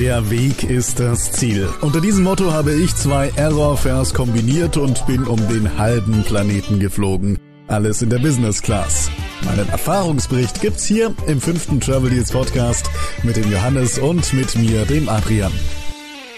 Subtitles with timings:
[0.00, 1.68] Der Weg ist das Ziel.
[1.82, 7.36] Unter diesem Motto habe ich zwei Errorfairs kombiniert und bin um den halben Planeten geflogen.
[7.68, 9.10] Alles in der Business Class.
[9.44, 12.88] Meinen Erfahrungsbericht gibt's hier im fünften Travel Deals Podcast
[13.24, 15.52] mit dem Johannes und mit mir, dem Adrian.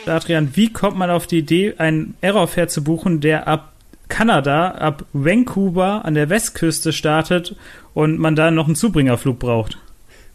[0.07, 3.75] Adrian, wie kommt man auf die Idee, einen Errorfair zu buchen, der ab
[4.09, 7.55] Kanada, ab Vancouver an der Westküste startet
[7.95, 9.79] und man da noch einen Zubringerflug braucht?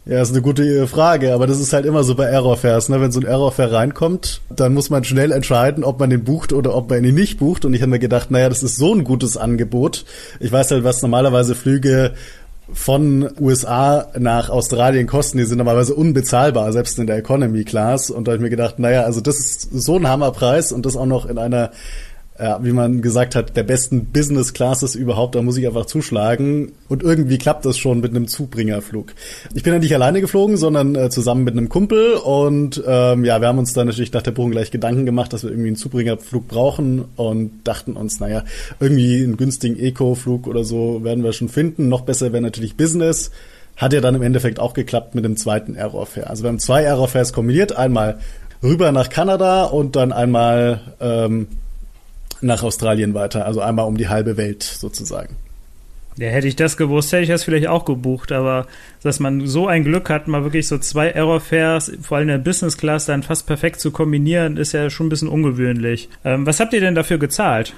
[0.10, 3.02] Ja, ist eine gute Frage, aber das ist halt immer so bei Errorfairs, ne?
[3.02, 6.76] Wenn so ein Errorfair reinkommt, dann muss man schnell entscheiden, ob man den bucht oder
[6.76, 7.66] ob man ihn nicht bucht.
[7.66, 10.06] Und ich habe mir gedacht, naja, das ist so ein gutes Angebot.
[10.40, 12.14] Ich weiß halt, was normalerweise Flüge
[12.72, 18.10] von USA nach Australien kosten, die sind normalerweise unbezahlbar, selbst in der Economy Class.
[18.10, 20.96] Und da habe ich mir gedacht, naja, also das ist so ein Hammerpreis und das
[20.96, 21.72] auch noch in einer
[22.40, 26.74] ja, wie man gesagt hat, der besten Business Classes überhaupt, da muss ich einfach zuschlagen.
[26.88, 29.14] Und irgendwie klappt das schon mit einem Zubringerflug.
[29.56, 32.14] Ich bin ja nicht alleine geflogen, sondern äh, zusammen mit einem Kumpel.
[32.14, 35.44] Und ähm, ja, wir haben uns dann natürlich nach der Buchung gleich Gedanken gemacht, dass
[35.44, 38.44] wir irgendwie einen Zubringerflug brauchen und dachten uns, naja,
[38.80, 41.90] irgendwie einen günstigen Eco-Flug oder so werden wir schon finden.
[41.90, 43.32] Noch besser wäre natürlich Business.
[43.78, 46.30] Hat ja dann im Endeffekt auch geklappt mit dem zweiten Aerofair.
[46.30, 47.76] Also wir haben zwei Aerofairs kombiniert.
[47.76, 48.20] Einmal
[48.62, 51.48] rüber nach Kanada und dann einmal ähm,
[52.42, 55.36] nach Australien weiter, also einmal um die halbe Welt sozusagen.
[56.18, 58.66] Ja, hätte ich das gewusst, hätte ich das vielleicht auch gebucht, aber
[59.04, 62.44] dass man so ein Glück hat, mal wirklich so zwei Aerofares, vor allem in der
[62.44, 66.10] Business Class, dann fast perfekt zu kombinieren, ist ja schon ein bisschen ungewöhnlich.
[66.26, 67.74] Ähm, was habt ihr denn dafür gezahlt?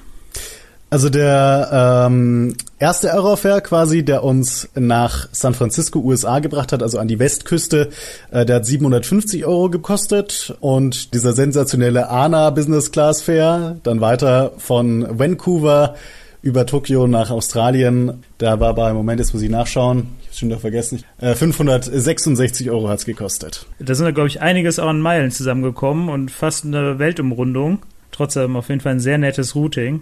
[0.91, 6.97] Also der ähm, erste Aerofair quasi, der uns nach San Francisco, USA gebracht hat, also
[6.97, 7.89] an die Westküste,
[8.31, 14.53] äh, der hat 750 Euro gekostet und dieser sensationelle ANA Business Class Fair, dann weiter
[14.57, 15.95] von Vancouver
[16.41, 20.49] über Tokio nach Australien, da war bei, Moment, jetzt muss ich nachschauen, ich hab's schon
[20.49, 23.67] wieder vergessen, äh, 566 Euro hat's gekostet.
[23.77, 27.79] Da sind da, glaube ich, einiges an Meilen zusammengekommen und fast eine Weltumrundung.
[28.11, 30.01] Trotzdem auf jeden Fall ein sehr nettes Routing.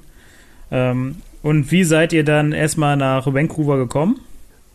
[0.71, 4.19] Ähm, und wie seid ihr dann erstmal nach Vancouver gekommen?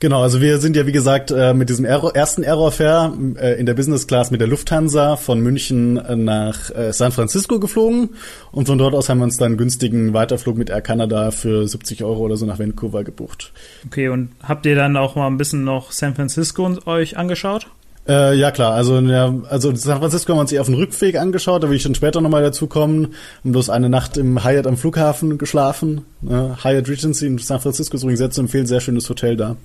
[0.03, 3.75] Genau, also wir sind ja wie gesagt äh, mit diesem ersten Aerofair äh, in der
[3.75, 5.95] Business Class mit der Lufthansa von München
[6.25, 8.09] nach äh, San Francisco geflogen
[8.51, 11.69] und von dort aus haben wir uns dann einen günstigen Weiterflug mit Air Canada für
[11.69, 13.53] 70 Euro oder so nach Vancouver gebucht.
[13.87, 17.69] Okay, und habt ihr dann auch mal ein bisschen noch San Francisco euch angeschaut?
[18.09, 21.17] Äh, ja klar, also ja, also San Francisco haben wir uns eher auf dem Rückweg
[21.17, 23.15] angeschaut, da will ich dann später nochmal dazu kommen.
[23.45, 26.05] Haben bloß eine Nacht im Hyatt am Flughafen geschlafen.
[26.27, 29.57] Äh, Hyatt Regency in San Francisco ist übrigens sehr zu empfehlen, sehr schönes Hotel da.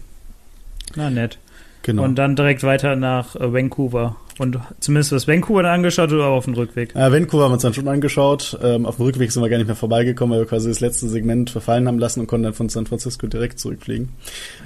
[0.95, 1.39] Na nett.
[1.81, 2.03] Genau.
[2.03, 4.17] Und dann direkt weiter nach äh, Vancouver.
[4.39, 6.95] Und zumindest was Vancouver dann angeschaut oder auf dem Rückweg?
[6.95, 8.57] Äh, Vancouver haben wir uns dann schon angeschaut.
[8.61, 11.07] Ähm, auf dem Rückweg sind wir gar nicht mehr vorbeigekommen, weil wir quasi das letzte
[11.09, 14.09] Segment verfallen haben lassen und konnten dann von San Francisco direkt zurückfliegen.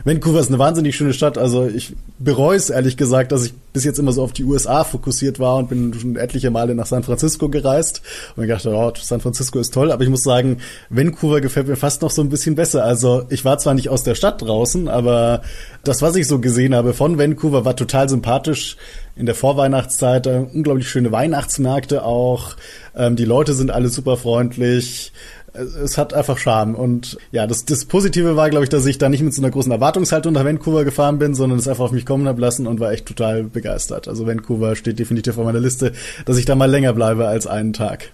[0.03, 1.37] Vancouver ist eine wahnsinnig schöne Stadt.
[1.37, 4.83] Also ich bereue es ehrlich gesagt, dass ich bis jetzt immer so auf die USA
[4.83, 8.01] fokussiert war und bin schon etliche Male nach San Francisco gereist
[8.35, 10.57] und ich dachte, oh, San Francisco ist toll, aber ich muss sagen,
[10.89, 12.83] Vancouver gefällt mir fast noch so ein bisschen besser.
[12.83, 15.41] Also ich war zwar nicht aus der Stadt draußen, aber
[15.83, 18.77] das, was ich so gesehen habe von Vancouver, war total sympathisch
[19.15, 22.55] in der Vorweihnachtszeit äh, unglaublich schöne Weihnachtsmärkte auch.
[22.95, 25.11] Ähm, die Leute sind alle super freundlich.
[25.53, 26.75] Es hat einfach Charme.
[26.75, 29.51] Und ja, das, das Positive war, glaube ich, dass ich da nicht mit so einer
[29.51, 32.79] großen Erwartungshaltung nach Vancouver gefahren bin, sondern es einfach auf mich kommen habe lassen und
[32.79, 34.07] war echt total begeistert.
[34.07, 35.91] Also Vancouver steht definitiv auf meiner Liste,
[36.25, 38.11] dass ich da mal länger bleibe als einen Tag.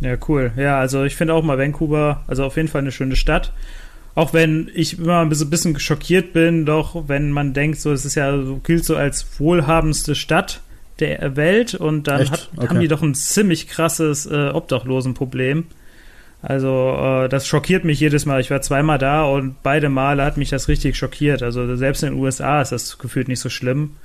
[0.00, 0.52] Ja, cool.
[0.56, 3.52] Ja, also ich finde auch mal Vancouver, also auf jeden Fall eine schöne Stadt.
[4.14, 8.14] Auch wenn ich immer ein bisschen schockiert bin, doch wenn man denkt, so es ist
[8.14, 10.60] ja so gilt so als wohlhabendste Stadt
[11.00, 12.68] der Welt und dann hat, okay.
[12.68, 15.64] haben die doch ein ziemlich krasses äh, Obdachlosenproblem.
[16.42, 18.40] Also äh, das schockiert mich jedes Mal.
[18.40, 21.42] Ich war zweimal da und beide Male hat mich das richtig schockiert.
[21.42, 23.96] Also selbst in den USA ist das gefühlt nicht so schlimm.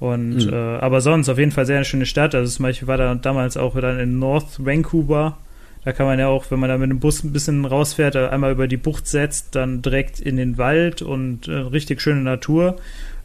[0.00, 0.52] Und mhm.
[0.52, 2.34] äh, aber sonst auf jeden Fall sehr eine schöne Stadt.
[2.34, 5.36] Also zum Beispiel war da damals auch dann in North Vancouver
[5.84, 8.52] da kann man ja auch, wenn man da mit dem Bus ein bisschen rausfährt, einmal
[8.52, 12.76] über die Bucht setzt, dann direkt in den Wald und äh, richtig schöne Natur.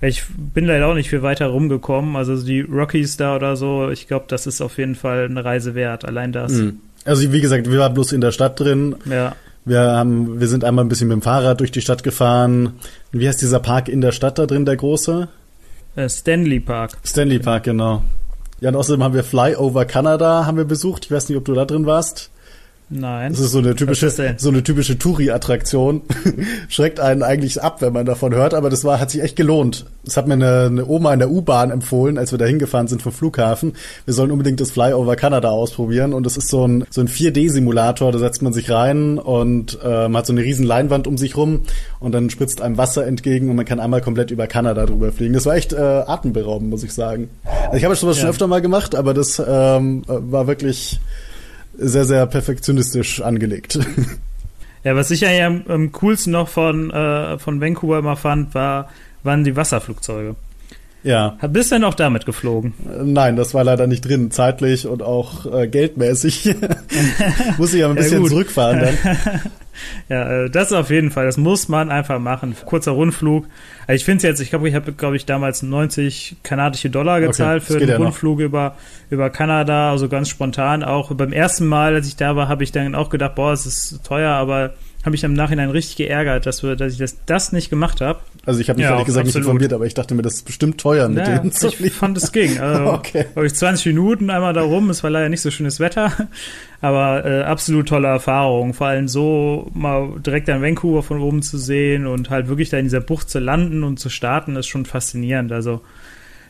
[0.01, 0.23] Ich
[0.53, 2.15] bin leider auch nicht viel weiter rumgekommen.
[2.15, 5.75] Also die Rockies da oder so, ich glaube, das ist auf jeden Fall eine Reise
[5.75, 6.05] wert.
[6.05, 6.51] Allein das.
[6.53, 6.79] Mhm.
[7.05, 8.95] Also wie gesagt, wir waren bloß in der Stadt drin.
[9.05, 9.35] Ja.
[9.65, 12.73] Wir haben, wir sind einmal ein bisschen mit dem Fahrrad durch die Stadt gefahren.
[13.11, 15.27] Wie heißt dieser Park in der Stadt da drin, der große?
[15.95, 16.97] Äh, Stanley Park.
[17.03, 18.03] Stanley Park, genau.
[18.61, 21.05] Ja, und außerdem haben wir Flyover Canada haben wir besucht.
[21.05, 22.31] Ich weiß nicht, ob du da drin warst.
[22.89, 23.33] Nein.
[23.33, 26.03] Das ist so eine typische, so eine typische Touri-Attraktion.
[26.69, 29.85] Schreckt einen eigentlich ab, wenn man davon hört, aber das war, hat sich echt gelohnt.
[30.05, 33.01] Das hat mir eine, eine Oma in der U-Bahn empfohlen, als wir da hingefahren sind
[33.01, 33.73] vom Flughafen.
[34.05, 38.13] Wir sollen unbedingt das Flyover Kanada ausprobieren und das ist so ein, so ein 4D-Simulator,
[38.13, 41.63] da setzt man sich rein und ähm, hat so eine riesen Leinwand um sich rum
[41.99, 45.33] und dann spritzt einem Wasser entgegen und man kann einmal komplett über Kanada drüber fliegen.
[45.33, 47.29] Das war echt äh, atemberaubend, muss ich sagen.
[47.65, 48.21] Also ich habe sowas ja.
[48.21, 51.01] schon öfter mal gemacht, aber das ähm, war wirklich
[51.77, 53.79] sehr, sehr perfektionistisch angelegt.
[54.83, 58.89] Ja, was ich ja am, coolsten noch von, äh, von Vancouver immer fand, war,
[59.21, 60.37] waren die Wasserflugzeuge.
[61.07, 61.37] Ja.
[61.49, 62.73] Bist du denn auch damit geflogen?
[63.01, 66.53] Nein, das war leider nicht drin, zeitlich und auch äh, geldmäßig.
[67.57, 69.17] Muss ich ja ein bisschen ja, zurückfahren dann.
[70.09, 71.25] ja, äh, das auf jeden Fall.
[71.25, 72.57] Das muss man einfach machen.
[72.65, 73.45] Kurzer Rundflug.
[73.87, 77.21] Also ich finde es jetzt, ich glaube, ich habe, glaube ich, damals 90 kanadische Dollar
[77.21, 78.75] gezahlt okay, für den ja Rundflug über,
[79.09, 80.83] über Kanada, also ganz spontan.
[80.83, 83.65] Auch beim ersten Mal, als ich da war, habe ich dann auch gedacht, boah, es
[83.65, 84.73] ist teuer, aber
[85.07, 88.19] habe mich im Nachhinein richtig geärgert, dass, wir, dass ich das, das nicht gemacht habe.
[88.45, 89.35] Also ich habe mich ja, ehrlich gesagt absolut.
[89.35, 91.93] nicht informiert, aber ich dachte mir, das ist bestimmt teuer mit ja, denen zu Ich
[91.93, 92.59] fand es ging.
[92.67, 93.25] Also, okay.
[93.43, 94.89] Ich 20 Minuten einmal da rum.
[94.89, 96.11] Es war leider nicht so schönes Wetter,
[96.81, 98.73] aber äh, absolut tolle Erfahrung.
[98.73, 102.77] Vor allem so mal direkt an Vancouver von oben zu sehen und halt wirklich da
[102.77, 105.53] in dieser Bucht zu landen und zu starten, ist schon faszinierend.
[105.53, 105.81] Also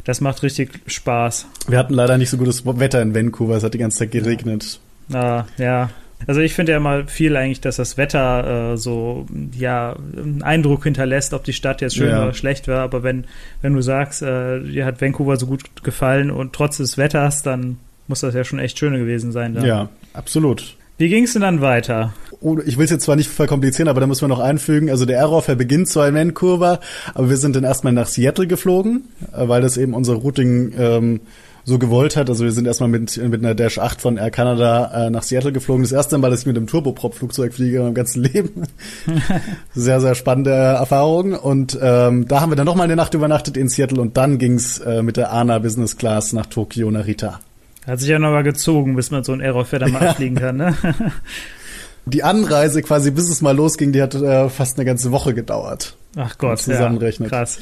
[0.03, 1.45] das macht richtig Spaß.
[1.67, 3.57] Wir hatten leider nicht so gutes Wetter in Vancouver.
[3.57, 4.79] Es hat die ganze Zeit geregnet.
[5.13, 5.91] Ah, ja,
[6.25, 10.83] also ich finde ja mal viel eigentlich, dass das Wetter äh, so ja einen Eindruck
[10.83, 12.23] hinterlässt, ob die Stadt jetzt schön ja.
[12.23, 12.81] oder schlecht war.
[12.81, 13.25] Aber wenn
[13.61, 17.77] wenn du sagst, äh, dir hat Vancouver so gut gefallen und trotz des Wetters, dann
[18.07, 19.53] muss das ja schon echt schön gewesen sein.
[19.53, 19.65] Da.
[19.65, 20.75] Ja, absolut.
[20.97, 22.13] Wie ging es denn dann weiter?
[22.39, 24.89] Oh, ich will es jetzt zwar nicht verkomplizieren, aber da muss man noch einfügen.
[24.89, 26.79] Also der Aerofair beginnt zwar in Vancouver,
[27.13, 31.19] aber wir sind dann erstmal nach Seattle geflogen, äh, weil das eben unser Routing ähm,
[31.67, 32.29] so gewollt hat.
[32.29, 35.51] Also wir sind erstmal mit, mit einer Dash 8 von Air Canada äh, nach Seattle
[35.51, 35.83] geflogen.
[35.83, 38.63] Das erste Mal, dass ich mit einem Turboprop-Flugzeug fliege in meinem ganzen Leben.
[39.75, 41.33] sehr, sehr spannende Erfahrung.
[41.33, 44.79] Und ähm, da haben wir dann nochmal eine Nacht übernachtet in Seattle und dann ging's
[44.79, 47.41] äh, mit der ANA Business Class nach Tokio, Narita.
[47.85, 50.13] Hat sich ja noch mal gezogen, bis man so ein dann mal ja.
[50.13, 50.73] fliegen kann, ne?
[52.05, 55.97] die Anreise quasi, bis es mal losging, die hat äh, fast eine ganze Woche gedauert.
[56.15, 57.29] Ach Gott, zusammenrechnet.
[57.29, 57.59] Ja, krass.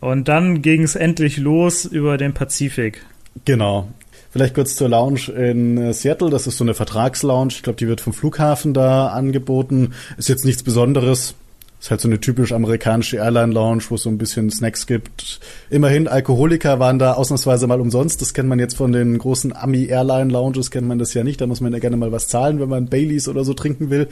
[0.00, 3.02] Und dann ging es endlich los über den Pazifik.
[3.44, 3.88] Genau.
[4.30, 6.30] Vielleicht kurz zur Lounge in äh, Seattle.
[6.30, 7.50] Das ist so eine Vertragslounge.
[7.50, 9.92] Ich glaube, die wird vom Flughafen da angeboten.
[10.16, 11.34] Ist jetzt nichts Besonderes.
[11.82, 15.40] Ist halt so eine typisch amerikanische Airline-Lounge, wo es so ein bisschen Snacks gibt.
[15.68, 18.22] Immerhin, Alkoholiker waren da ausnahmsweise mal umsonst.
[18.22, 21.40] Das kennt man jetzt von den großen Ami-Airline-Lounges, kennt man das ja nicht.
[21.40, 24.06] Da muss man ja gerne mal was zahlen, wenn man Baileys oder so trinken will.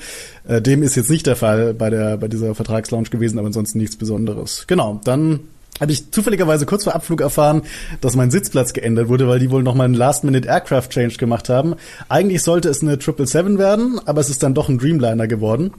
[0.48, 3.78] Äh, dem ist jetzt nicht der Fall bei der, bei dieser Vertragslounge gewesen, aber ansonsten
[3.78, 4.64] nichts Besonderes.
[4.66, 5.38] Genau, dann
[5.80, 7.62] habe ich zufälligerweise kurz vor Abflug erfahren,
[8.00, 11.74] dass mein Sitzplatz geändert wurde, weil die wohl noch mal einen Last-Minute-Aircraft-Change gemacht haben.
[12.08, 15.72] Eigentlich sollte es eine 777 werden, aber es ist dann doch ein Dreamliner geworden.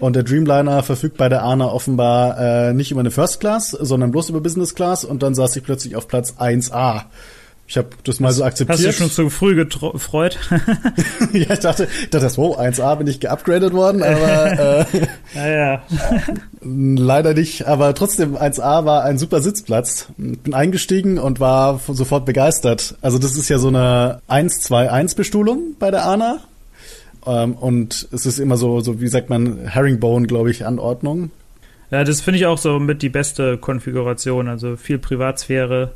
[0.00, 4.10] Und der Dreamliner verfügt bei der ANA offenbar äh, nicht über eine First Class, sondern
[4.10, 5.04] bloß über Business Class.
[5.04, 7.02] Und dann saß ich plötzlich auf Platz 1A.
[7.70, 8.78] Ich habe das mal so akzeptiert.
[8.80, 10.40] Hast du schon zu früh gefreut?
[11.32, 15.06] ja, ich dachte, ich dachte, wow, 1A bin ich geupgradet worden, aber äh,
[15.36, 15.82] ja, ja.
[16.62, 17.68] leider nicht.
[17.68, 20.08] Aber trotzdem, 1A war ein super Sitzplatz.
[20.16, 22.96] Bin eingestiegen und war sofort begeistert.
[23.02, 26.40] Also das ist ja so eine 1-2-1-Bestuhlung bei der ANA.
[27.24, 31.30] Ähm, und es ist immer so, so wie sagt man, Herringbone, glaube ich, Anordnung.
[31.92, 34.48] Ja, das finde ich auch so mit die beste Konfiguration.
[34.48, 35.92] Also viel Privatsphäre,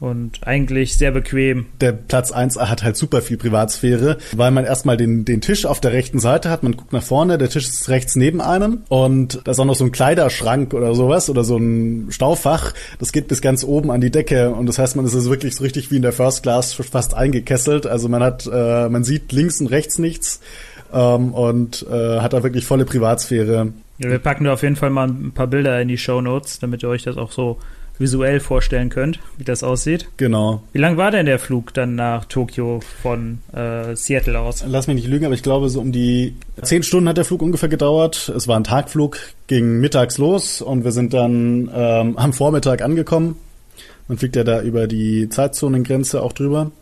[0.00, 1.66] und eigentlich sehr bequem.
[1.80, 5.78] Der Platz 1 hat halt super viel Privatsphäre, weil man erstmal den, den Tisch auf
[5.78, 9.42] der rechten Seite hat, man guckt nach vorne, der Tisch ist rechts neben einem und
[9.44, 13.28] da ist auch noch so ein Kleiderschrank oder sowas oder so ein Staufach, das geht
[13.28, 15.90] bis ganz oben an die Decke und das heißt, man ist also wirklich so richtig
[15.90, 19.66] wie in der First Class fast eingekesselt, also man hat, äh, man sieht links und
[19.66, 20.40] rechts nichts
[20.94, 23.72] ähm, und äh, hat da wirklich volle Privatsphäre.
[23.98, 26.58] Ja, wir packen da auf jeden Fall mal ein paar Bilder in die Show Notes,
[26.58, 27.58] damit ihr euch das auch so
[28.00, 30.08] visuell vorstellen könnt, wie das aussieht.
[30.16, 30.62] Genau.
[30.72, 34.64] Wie lang war denn der Flug dann nach Tokio von äh, Seattle aus?
[34.66, 37.42] Lass mich nicht lügen, aber ich glaube, so um die zehn Stunden hat der Flug
[37.42, 38.32] ungefähr gedauert.
[38.34, 43.36] Es war ein Tagflug, ging mittags los und wir sind dann ähm, am Vormittag angekommen.
[44.08, 46.72] Man fliegt ja da über die Zeitzonengrenze auch drüber.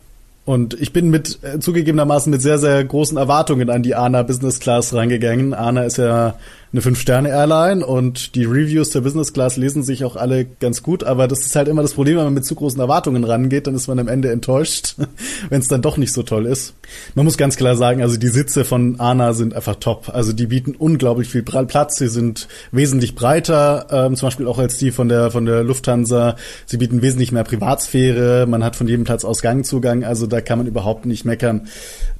[0.49, 4.61] Und ich bin mit äh, zugegebenermaßen mit sehr, sehr großen Erwartungen an die ANA Business
[4.61, 5.53] Class reingegangen.
[5.53, 6.37] ANA ist ja
[6.73, 11.27] eine Fünf-Sterne-Airline und die Reviews der Business Class lesen sich auch alle ganz gut, aber
[11.27, 13.89] das ist halt immer das Problem, wenn man mit zu großen Erwartungen rangeht, dann ist
[13.89, 14.97] man am Ende enttäuscht,
[15.49, 16.75] wenn es dann doch nicht so toll ist.
[17.15, 20.11] Man muss ganz klar sagen, also die Sitze von ANA sind einfach top.
[20.13, 24.77] Also die bieten unglaublich viel Platz, sie sind wesentlich breiter, ähm, zum Beispiel auch als
[24.77, 26.37] die von der von der Lufthansa.
[26.67, 30.43] Sie bieten wesentlich mehr Privatsphäre, man hat von jedem Platz aus Gangzugang, also da da
[30.43, 31.67] kann man überhaupt nicht meckern.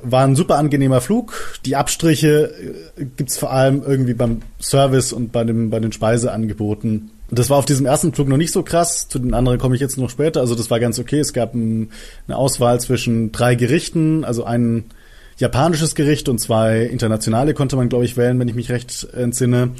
[0.03, 1.61] War ein super angenehmer Flug.
[1.65, 2.53] Die Abstriche
[2.97, 7.13] äh, gibt's vor allem irgendwie beim Service und bei, dem, bei den Speiseangeboten.
[7.31, 9.07] Das war auf diesem ersten Flug noch nicht so krass.
[9.07, 10.41] Zu den anderen komme ich jetzt noch später.
[10.41, 11.21] Also das war ganz okay.
[11.21, 11.91] Es gab ein,
[12.27, 14.87] eine Auswahl zwischen drei Gerichten, also ein
[15.37, 19.71] japanisches Gericht und zwei internationale konnte man, glaube ich, wählen, wenn ich mich recht entsinne.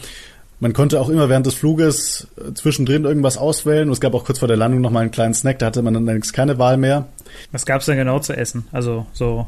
[0.61, 3.89] Man konnte auch immer während des Fluges äh, zwischendrin irgendwas auswählen.
[3.89, 5.83] Und es gab auch kurz vor der Landung noch mal einen kleinen Snack, da hatte
[5.83, 7.07] man dann allerdings keine Wahl mehr.
[7.53, 8.67] Was gab's denn genau zu essen?
[8.73, 9.47] Also so,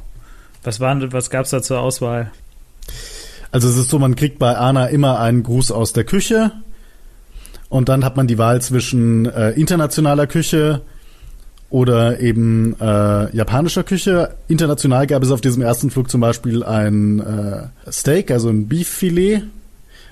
[0.62, 2.30] was waren, was gab's da zur Auswahl?
[3.50, 6.52] Also es ist so, man kriegt bei Ana immer einen Gruß aus der Küche
[7.68, 10.82] und dann hat man die Wahl zwischen äh, internationaler Küche
[11.70, 14.34] oder eben äh, japanischer Küche.
[14.46, 19.42] International gab es auf diesem ersten Flug zum Beispiel ein äh, Steak, also ein Beeffilet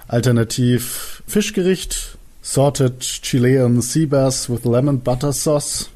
[0.09, 5.91] Alternativ Fischgericht, Sorted Chilean Sea Bass with Lemon Butter Sauce.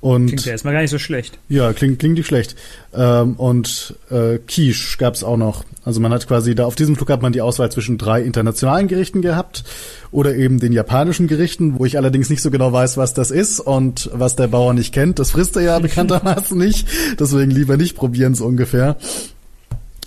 [0.00, 1.40] Und klingt ja erstmal gar nicht so schlecht.
[1.48, 2.54] Ja, klingt, klingt nicht schlecht.
[2.94, 5.64] Ähm, und äh, Quiche gab's auch noch.
[5.84, 8.86] Also man hat quasi da auf diesem Flug hat man die Auswahl zwischen drei internationalen
[8.86, 9.64] Gerichten gehabt
[10.12, 13.58] oder eben den japanischen Gerichten, wo ich allerdings nicht so genau weiß, was das ist
[13.58, 15.18] und was der Bauer nicht kennt.
[15.18, 16.86] Das frisst er ja bekanntermaßen nicht.
[17.18, 18.96] Deswegen lieber nicht probieren so ungefähr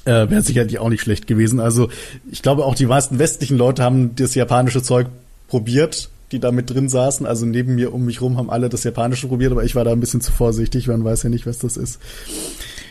[0.05, 1.59] äh, wäre sicherlich auch nicht schlecht gewesen.
[1.59, 1.89] Also
[2.31, 5.07] ich glaube auch die meisten westlichen Leute haben das japanische Zeug
[5.47, 7.25] probiert, die da mit drin saßen.
[7.25, 9.91] Also neben mir, um mich rum, haben alle das japanische probiert, aber ich war da
[9.91, 11.99] ein bisschen zu vorsichtig, man weiß ja nicht, was das ist.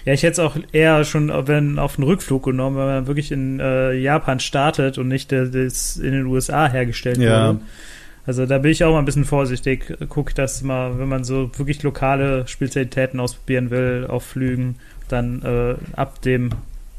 [0.05, 3.33] Ja, ich hätte es auch eher schon wenn, auf den Rückflug genommen, wenn man wirklich
[3.33, 7.49] in äh, Japan startet und nicht äh, das in den USA hergestellt ja.
[7.49, 7.61] wurde.
[8.26, 9.97] Also da bin ich auch mal ein bisschen vorsichtig.
[10.09, 14.76] Guck das mal, wenn man so wirklich lokale Spezialitäten ausprobieren will auf Flügen,
[15.09, 16.50] dann äh, ab dem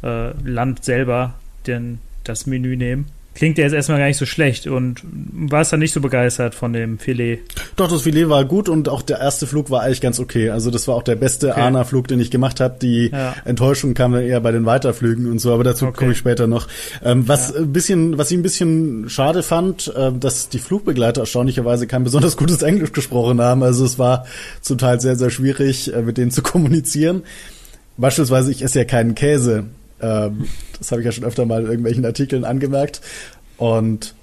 [0.03, 1.33] äh, Land selber
[1.67, 3.05] den, das Menü nehmen.
[3.33, 6.53] Klingt ja jetzt erstmal gar nicht so schlecht und war es dann nicht so begeistert
[6.53, 7.39] von dem Filet?
[7.77, 10.49] Doch, das Filet war gut und auch der erste Flug war eigentlich ganz okay.
[10.49, 11.61] Also das war auch der beste okay.
[11.61, 12.75] ANA-Flug, den ich gemacht habe.
[12.81, 13.33] Die ja.
[13.45, 15.97] Enttäuschung kam dann eher bei den Weiterflügen und so, aber dazu okay.
[15.97, 16.67] komme ich später noch.
[17.05, 17.61] Ähm, was ja.
[17.61, 22.35] ein bisschen, was ich ein bisschen schade fand, äh, dass die Flugbegleiter erstaunlicherweise kein besonders
[22.35, 23.63] gutes Englisch gesprochen haben.
[23.63, 24.25] Also es war
[24.59, 27.23] zum Teil sehr, sehr schwierig, äh, mit denen zu kommunizieren.
[27.95, 29.67] Beispielsweise, ich esse ja keinen Käse.
[30.01, 33.01] Ähm, das habe ich ja schon öfter mal in irgendwelchen Artikeln angemerkt.
[33.57, 34.15] Und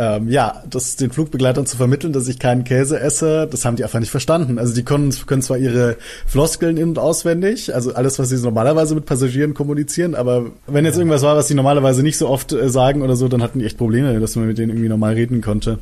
[0.00, 3.84] ähm, ja, das den Flugbegleitern zu vermitteln, dass ich keinen Käse esse, das haben die
[3.84, 4.58] einfach nicht verstanden.
[4.58, 8.94] Also die können, können zwar ihre Floskeln in- und auswendig, also alles, was sie normalerweise
[8.94, 12.70] mit Passagieren kommunizieren, aber wenn jetzt irgendwas war, was sie normalerweise nicht so oft äh,
[12.70, 15.42] sagen oder so, dann hatten die echt Probleme, dass man mit denen irgendwie normal reden
[15.42, 15.78] konnte.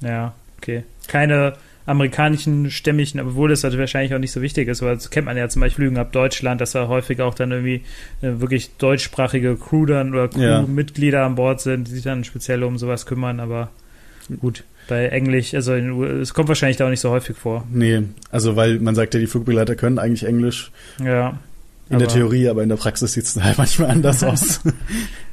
[0.00, 0.82] Ja, okay.
[1.06, 1.52] Keine
[1.86, 5.36] amerikanischen stämmigen, obwohl das halt wahrscheinlich auch nicht so wichtig ist, weil das kennt man
[5.36, 7.82] ja zum Beispiel Flügen ab Deutschland, dass da häufig auch dann irgendwie
[8.20, 11.26] äh, wirklich deutschsprachige Crew dann oder Crewmitglieder ja.
[11.26, 13.70] an Bord sind, die sich dann speziell um sowas kümmern, aber
[14.40, 14.64] gut.
[14.88, 17.66] Bei Englisch, also es kommt wahrscheinlich da auch nicht so häufig vor.
[17.72, 20.70] Nee, also weil man sagt ja, die Flugbegleiter können eigentlich Englisch.
[21.02, 21.38] Ja.
[21.88, 24.60] In der Theorie, aber in der Praxis sieht es halt manchmal anders aus.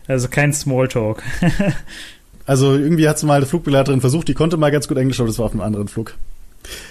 [0.08, 1.24] Also kein Smalltalk.
[2.46, 5.27] also irgendwie hat es mal eine Flugbegleiterin versucht, die konnte mal ganz gut Englisch, aber
[5.27, 6.15] das war auf einem anderen Flug.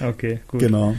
[0.01, 0.61] Okay, gut.
[0.61, 0.95] Genau.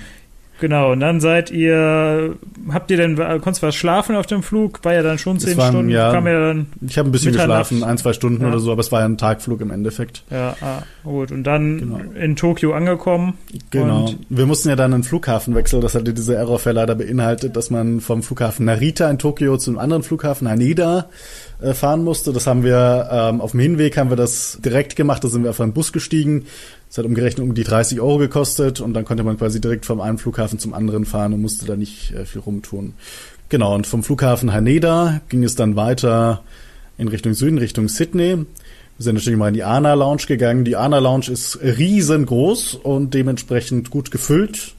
[0.59, 2.35] Genau, und dann seid ihr,
[2.69, 4.83] habt ihr denn, konntest du was schlafen auf dem Flug?
[4.83, 5.89] War ja dann schon zehn waren, Stunden?
[5.89, 8.49] Ja, kam ja dann ich habe ein bisschen geschlafen, ein, zwei Stunden ja.
[8.49, 10.23] oder so, aber es war ja ein Tagflug im Endeffekt.
[10.29, 11.31] Ja, ah, gut.
[11.31, 11.99] Und dann genau.
[12.13, 13.35] in Tokio angekommen.
[13.71, 14.13] Genau.
[14.27, 18.21] Wir mussten ja dann einen Flughafenwechsel, das hatte diese Errorfälle leider beinhaltet, dass man vom
[18.21, 21.09] Flughafen Narita in Tokio zum anderen Flughafen Haneda
[21.61, 22.33] äh, fahren musste.
[22.33, 25.51] Das haben wir ähm, auf dem Hinweg haben wir das direkt gemacht, da sind wir
[25.51, 26.45] auf einen Bus gestiegen
[26.89, 30.01] es hat umgerechnet um die 30 Euro gekostet und dann konnte man quasi direkt vom
[30.01, 32.93] einen Flughafen zum anderen fahren und musste da nicht äh, viel rumtun.
[33.49, 36.43] Genau, und vom Flughafen Haneda ging es dann weiter
[36.97, 38.37] in Richtung Süden, Richtung Sydney.
[38.37, 38.45] Wir
[38.97, 40.65] sind natürlich mal in die Ana Lounge gegangen.
[40.65, 44.73] Die Ana Lounge ist riesengroß und dementsprechend gut gefüllt.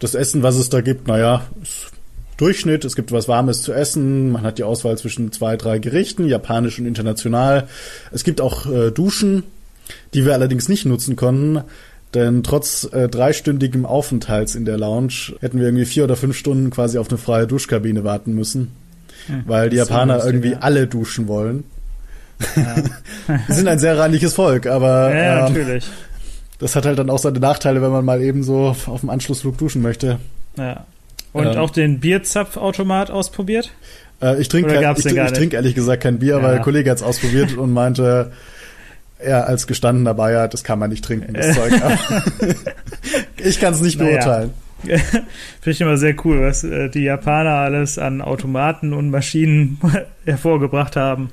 [0.00, 1.90] Das Essen, was es da gibt, naja, ist
[2.36, 2.84] Durchschnitt.
[2.84, 4.32] Es gibt was Warmes zu essen.
[4.32, 7.68] Man hat die Auswahl zwischen zwei, drei Gerichten, japanisch und international.
[8.10, 9.44] Es gibt auch äh, Duschen
[10.14, 11.62] die wir allerdings nicht nutzen konnten.
[12.14, 16.70] Denn trotz äh, dreistündigem Aufenthalts in der Lounge hätten wir irgendwie vier oder fünf Stunden
[16.70, 18.72] quasi auf eine freie Duschkabine warten müssen.
[19.26, 20.58] Hm, weil die Japaner lustig, irgendwie ja.
[20.60, 21.64] alle duschen wollen.
[22.56, 22.76] Ja.
[23.46, 25.86] Wir sind ein sehr reinliches Volk, aber ja, ähm, natürlich.
[26.58, 29.58] das hat halt dann auch seine Nachteile, wenn man mal eben so auf dem Anschlussflug
[29.58, 30.18] duschen möchte.
[30.56, 30.86] Ja.
[31.32, 33.70] Und ähm, auch den Bierzapfautomat ausprobiert?
[34.20, 36.98] Äh, ich trinke ich, ich, ich trink ehrlich gesagt kein Bier, weil ein Kollege hat
[36.98, 38.32] es ausprobiert und meinte,
[39.22, 41.72] er als gestandener Bayer, das kann man nicht trinken, das Zeug.
[43.36, 44.10] ich kann es nicht naja.
[44.10, 44.50] beurteilen.
[44.82, 45.20] Finde
[45.66, 49.78] ich immer sehr cool, was äh, die Japaner alles an Automaten und Maschinen
[50.24, 51.30] hervorgebracht haben.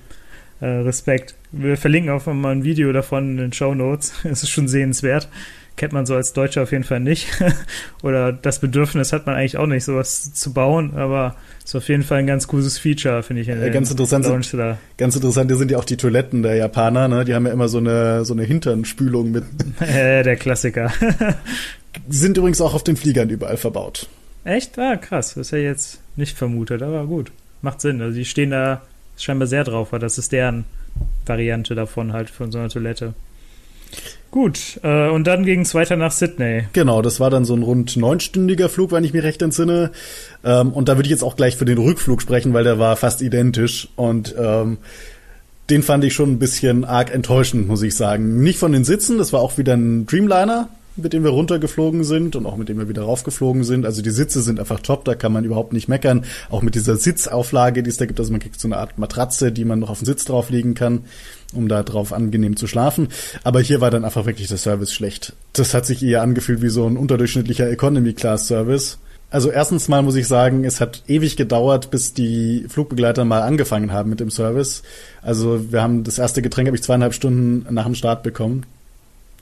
[0.60, 1.36] Äh, Respekt.
[1.52, 4.14] Wir verlinken auch mal ein Video davon in den Show Notes.
[4.24, 5.30] Es ist schon sehenswert.
[5.78, 7.28] Kennt man so als Deutscher auf jeden Fall nicht.
[8.04, 12.04] Oder das Bedürfnis hat man eigentlich auch nicht, sowas zu bauen, aber ist auf jeden
[12.04, 13.48] Fall ein ganz cooles Feature, finde ich.
[13.48, 17.26] In ganz interessant, sind, ganz interessant sind ja auch die Toiletten der Japaner, ne?
[17.26, 19.44] Die haben ja immer so eine, so eine Hinternspülung mit.
[19.80, 20.92] äh, der Klassiker.
[22.10, 24.08] sind übrigens auch auf den Fliegern überall verbaut.
[24.44, 24.78] Echt?
[24.80, 25.34] Ah, krass.
[25.36, 27.32] Das ist ja jetzt nicht vermutet, aber gut.
[27.62, 28.02] Macht Sinn.
[28.02, 28.82] Also die stehen da
[29.18, 30.66] scheinbar sehr drauf, weil das ist deren
[31.26, 33.14] Variante davon halt von so einer Toilette.
[34.30, 36.66] Gut, äh, und dann ging es weiter nach Sydney.
[36.74, 39.92] Genau, das war dann so ein rund neunstündiger Flug, wenn ich mich recht entsinne.
[40.44, 42.98] Ähm, und da würde ich jetzt auch gleich für den Rückflug sprechen, weil der war
[42.98, 43.88] fast identisch.
[43.96, 44.78] Und ähm,
[45.70, 48.42] den fand ich schon ein bisschen arg enttäuschend, muss ich sagen.
[48.42, 52.36] Nicht von den Sitzen, das war auch wieder ein Dreamliner, mit dem wir runtergeflogen sind
[52.36, 53.86] und auch mit dem wir wieder raufgeflogen sind.
[53.86, 56.26] Also die Sitze sind einfach top, da kann man überhaupt nicht meckern.
[56.50, 59.52] Auch mit dieser Sitzauflage, die es da gibt, also man kriegt so eine Art Matratze,
[59.52, 61.06] die man noch auf den Sitz drauflegen kann,
[61.54, 63.10] um da drauf angenehm zu schlafen.
[63.44, 65.34] Aber hier war dann einfach wirklich der Service schlecht.
[65.54, 69.00] Das hat sich eher angefühlt wie so ein unterdurchschnittlicher Economy-Class-Service.
[69.30, 73.92] Also erstens mal muss ich sagen, es hat ewig gedauert, bis die Flugbegleiter mal angefangen
[73.92, 74.84] haben mit dem Service.
[75.22, 78.66] Also wir haben das erste Getränk habe ich zweieinhalb Stunden nach dem Start bekommen.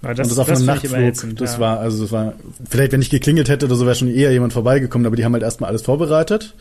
[0.01, 1.37] Das, und das auf das einem Nachtflug.
[1.37, 1.59] Das ja.
[1.59, 2.33] war, also das war,
[2.69, 5.33] vielleicht wenn ich geklingelt hätte oder so, wäre schon eher jemand vorbeigekommen, aber die haben
[5.33, 6.53] halt erstmal alles vorbereitet.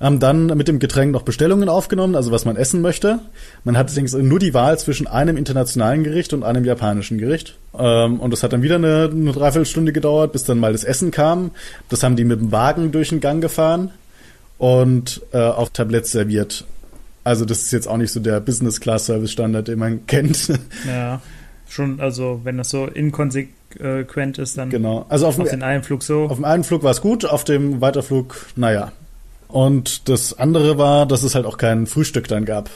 [0.00, 3.18] Haben dann mit dem Getränk noch Bestellungen aufgenommen, also was man essen möchte.
[3.64, 7.58] Man hat allerdings nur die Wahl zwischen einem internationalen Gericht und einem japanischen Gericht.
[7.78, 11.10] Ähm, und das hat dann wieder eine, eine Dreiviertelstunde gedauert, bis dann mal das Essen
[11.10, 11.50] kam.
[11.90, 13.90] Das haben die mit dem Wagen durch den Gang gefahren
[14.56, 16.64] und äh, auf Tabletts serviert.
[17.22, 20.48] Also das ist jetzt auch nicht so der Business-Class-Service-Standard, den man kennt.
[20.86, 21.20] Ja
[21.72, 25.06] schon, also wenn das so inkonsequent ist, dann genau.
[25.08, 26.24] also auf, auf den einen Flug so.
[26.24, 28.92] Auf dem einen Flug war es gut, auf dem Weiterflug, naja.
[29.52, 32.70] Und das andere war, dass es halt auch kein Frühstück dann gab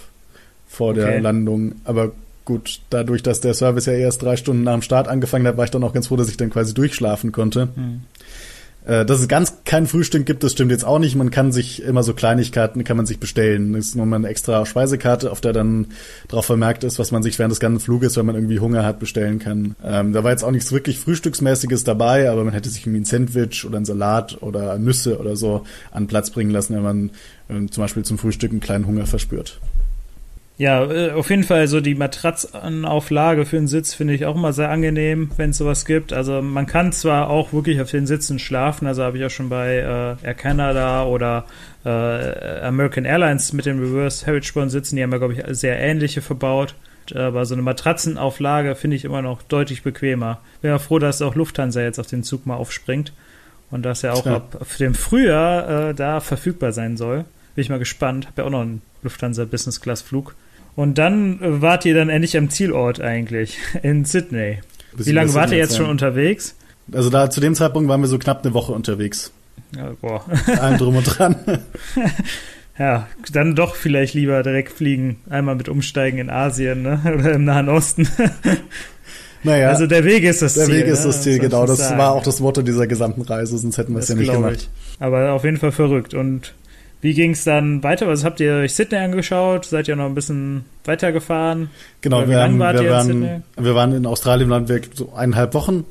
[0.68, 1.00] vor okay.
[1.00, 1.76] der Landung.
[1.84, 2.12] Aber
[2.44, 5.64] gut, dadurch, dass der Service ja erst drei Stunden nach dem Start angefangen hat, war
[5.64, 7.68] ich dann auch ganz froh, dass ich dann quasi durchschlafen konnte.
[7.74, 8.02] Hm.
[8.86, 11.16] Äh, dass es ganz kein Frühstück gibt, das stimmt jetzt auch nicht.
[11.16, 13.72] Man kann sich immer so Kleinigkeiten kann man sich bestellen.
[13.72, 15.86] Das ist nochmal eine extra Speisekarte, auf der dann
[16.28, 18.98] drauf vermerkt ist, was man sich während des ganzen Fluges, wenn man irgendwie Hunger hat,
[18.98, 19.74] bestellen kann.
[19.82, 23.04] Ähm, da war jetzt auch nichts wirklich Frühstücksmäßiges dabei, aber man hätte sich irgendwie ein
[23.06, 27.10] Sandwich oder ein Salat oder Nüsse oder so an Platz bringen lassen, wenn man
[27.48, 29.60] äh, zum Beispiel zum Frühstück einen kleinen Hunger verspürt.
[30.56, 34.52] Ja, äh, auf jeden Fall so die Matratzenauflage für den Sitz finde ich auch immer
[34.52, 36.12] sehr angenehm, wenn es sowas gibt.
[36.12, 39.48] Also man kann zwar auch wirklich auf den Sitzen schlafen, also habe ich auch schon
[39.48, 41.44] bei äh, Air Canada oder
[41.84, 46.22] äh, American Airlines mit den Reverse Heritageborn sitzen, die haben ja, glaube ich, sehr ähnliche
[46.22, 46.74] verbaut.
[47.14, 50.40] Aber so eine Matratzenauflage finde ich immer noch deutlich bequemer.
[50.62, 53.12] Bin ja froh, dass auch Lufthansa jetzt auf den Zug mal aufspringt
[53.70, 54.36] und dass er auch ja.
[54.36, 57.26] ab dem Frühjahr äh, da verfügbar sein soll.
[57.54, 58.26] Bin ich mal gespannt.
[58.26, 60.34] Habe ja auch noch einen Lufthansa Business Class Flug.
[60.76, 64.58] Und dann äh, wart ihr dann endlich am Zielort eigentlich, in Sydney.
[64.96, 66.54] Wie lange wart ihr jetzt schon unterwegs?
[66.92, 69.32] Also da zu dem Zeitpunkt waren wir so knapp eine Woche unterwegs.
[69.76, 70.24] Ja, boah.
[70.60, 71.36] Allem drum und dran.
[72.78, 75.16] ja, dann doch vielleicht lieber direkt fliegen.
[75.28, 77.00] Einmal mit Umsteigen in Asien ne?
[77.18, 78.08] oder im Nahen Osten.
[79.42, 80.74] Naja, also der Weg ist das der Ziel.
[80.76, 81.06] Der Weg ist ne?
[81.06, 81.66] das Ziel, genau.
[81.66, 81.98] Das sagen.
[81.98, 84.54] war auch das Motto dieser gesamten Reise, sonst hätten wir es ja nicht gemacht.
[84.56, 84.70] Ich.
[85.00, 86.14] Aber auf jeden Fall verrückt.
[86.14, 86.54] Und
[87.04, 88.08] wie ging es dann weiter?
[88.08, 89.66] Was habt ihr euch Sydney angeschaut?
[89.66, 91.68] Seid ihr noch ein bisschen weitergefahren?
[92.00, 95.84] Genau, wir, haben, wir, waren, wir waren in Australien waren wir so eineinhalb Wochen.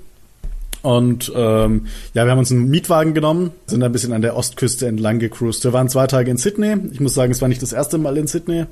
[0.81, 4.87] Und ähm, ja, wir haben uns einen Mietwagen genommen, sind ein bisschen an der Ostküste
[4.87, 5.63] entlang gecruised.
[5.63, 6.77] Wir waren zwei Tage in Sydney.
[6.91, 8.65] Ich muss sagen, es war nicht das erste Mal in Sydney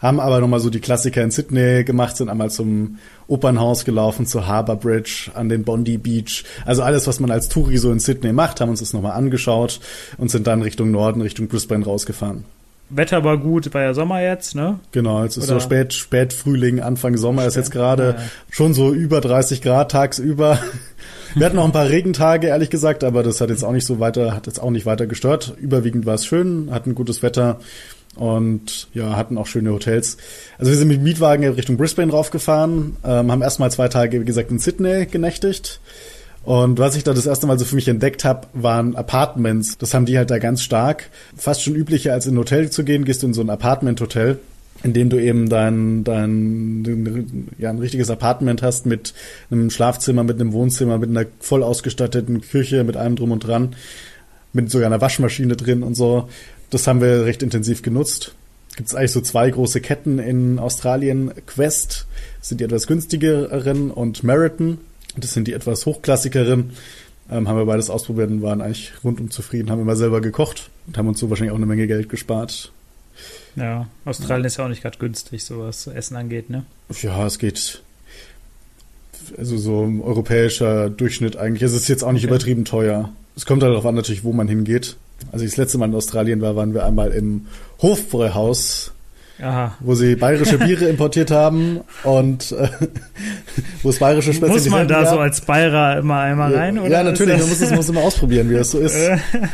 [0.00, 4.46] haben aber nochmal so die Klassiker in Sydney gemacht, sind einmal zum Opernhaus gelaufen, zur
[4.46, 6.44] Harbour Bridge, an den Bondi Beach.
[6.64, 9.80] Also alles, was man als Touri so in Sydney macht, haben uns das nochmal angeschaut
[10.16, 12.44] und sind dann Richtung Norden, Richtung Brisbane rausgefahren.
[12.92, 14.80] Wetter war gut, war ja Sommer jetzt, ne?
[14.90, 15.54] Genau, es ist Oder?
[15.54, 18.24] so spät, spät Frühling, Anfang Sommer ist jetzt gerade ja.
[18.50, 20.58] schon so über 30 Grad tagsüber.
[21.36, 24.00] Wir hatten noch ein paar Regentage, ehrlich gesagt, aber das hat jetzt auch nicht so
[24.00, 25.54] weiter, hat jetzt auch nicht weiter gestört.
[25.60, 27.60] Überwiegend war es schön, hatten gutes Wetter
[28.16, 30.16] und ja, hatten auch schöne Hotels.
[30.58, 34.50] Also wir sind mit Mietwagen Richtung Brisbane raufgefahren, ähm, haben erstmal zwei Tage, wie gesagt,
[34.50, 35.80] in Sydney genächtigt.
[36.42, 39.76] Und was ich da das erste Mal so für mich entdeckt habe, waren Apartments.
[39.76, 41.10] Das haben die halt da ganz stark.
[41.36, 44.38] Fast schon üblicher als in ein Hotel zu gehen, gehst du in so ein Apartment-Hotel,
[44.82, 49.12] in dem du eben dein, dein, ja, ein richtiges Apartment hast mit
[49.50, 53.76] einem Schlafzimmer, mit einem Wohnzimmer, mit einer voll ausgestatteten Küche, mit allem drum und dran,
[54.54, 56.28] mit sogar einer Waschmaschine drin und so.
[56.70, 58.34] Das haben wir recht intensiv genutzt.
[58.76, 61.32] Gibt es eigentlich so zwei große Ketten in Australien.
[61.46, 62.06] Quest
[62.40, 64.78] sind die etwas günstigeren und Meriton,
[65.16, 66.70] das sind die etwas hochklassigeren.
[67.30, 70.96] Ähm, haben wir beides ausprobiert und waren eigentlich rundum zufrieden, haben immer selber gekocht und
[70.98, 72.72] haben uns so wahrscheinlich auch eine Menge Geld gespart.
[73.56, 74.46] Ja, Australien ja.
[74.46, 76.64] ist ja auch nicht gerade günstig, so was Essen angeht, ne?
[77.02, 77.82] Ja, es geht
[79.36, 81.62] Also so ein europäischer Durchschnitt eigentlich.
[81.62, 82.34] Es ist jetzt auch nicht okay.
[82.34, 83.12] übertrieben teuer.
[83.36, 84.96] Es kommt halt darauf an, natürlich, wo man hingeht.
[85.32, 87.46] Als ich das letzte Mal in Australien war, waren wir einmal im
[87.80, 88.92] Hofbräuhaus
[89.42, 89.74] Aha.
[89.80, 92.68] wo sie bayerische Biere importiert haben und äh,
[93.82, 95.14] wo es bayerische Spezialitäten Muss man da gab.
[95.14, 96.78] so als Bayerer immer einmal rein?
[96.78, 98.96] Oder ja, natürlich, man muss es muss immer ausprobieren, wie das so ist.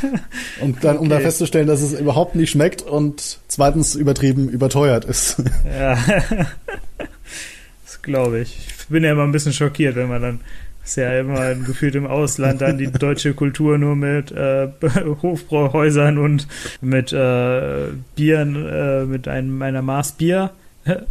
[0.60, 1.16] und dann, um okay.
[1.16, 5.36] da festzustellen, dass es überhaupt nicht schmeckt und zweitens übertrieben überteuert ist.
[5.78, 5.96] ja,
[7.84, 8.58] das glaube ich.
[8.78, 10.40] Ich bin ja immer ein bisschen schockiert, wenn man dann
[10.86, 14.68] ist ja immer gefühlt im Ausland dann die deutsche Kultur nur mit äh,
[15.22, 16.46] Hofbräuhäusern und
[16.80, 20.50] mit äh, Bieren, äh, mit einem, einer Maß Bier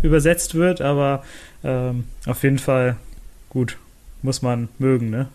[0.01, 1.23] übersetzt wird, aber
[1.63, 2.95] ähm, auf jeden Fall
[3.49, 3.77] gut,
[4.21, 5.27] muss man mögen, ne?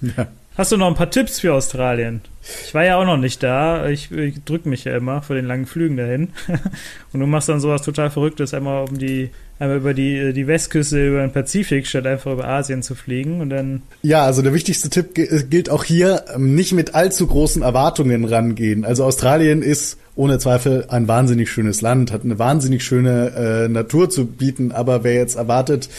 [0.00, 0.28] Ja.
[0.56, 2.22] Hast du noch ein paar Tipps für Australien?
[2.64, 3.88] Ich war ja auch noch nicht da.
[3.88, 6.30] Ich, ich drücke mich ja immer vor den langen Flügen dahin.
[7.12, 11.08] Und du machst dann sowas total Verrücktes, einmal um die, einmal über die, die Westküste,
[11.08, 13.40] über den Pazifik, statt einfach über Asien zu fliegen.
[13.40, 13.82] Und dann.
[14.02, 18.84] Ja, also der wichtigste Tipp gilt auch hier, ähm, nicht mit allzu großen Erwartungen rangehen.
[18.84, 24.08] Also Australien ist ohne Zweifel ein wahnsinnig schönes Land, hat eine wahnsinnig schöne äh, Natur
[24.10, 25.90] zu bieten, aber wer jetzt erwartet,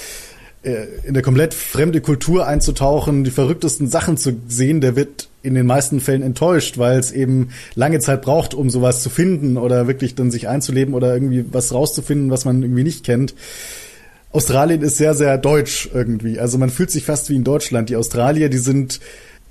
[0.64, 5.54] äh, in eine komplett fremde Kultur einzutauchen, die verrücktesten Sachen zu sehen, der wird in
[5.54, 9.88] den meisten Fällen enttäuscht, weil es eben lange Zeit braucht, um sowas zu finden oder
[9.88, 13.34] wirklich dann sich einzuleben oder irgendwie was rauszufinden, was man irgendwie nicht kennt.
[14.32, 16.40] Australien ist sehr, sehr deutsch irgendwie.
[16.40, 17.90] Also man fühlt sich fast wie in Deutschland.
[17.90, 19.00] Die Australier, die sind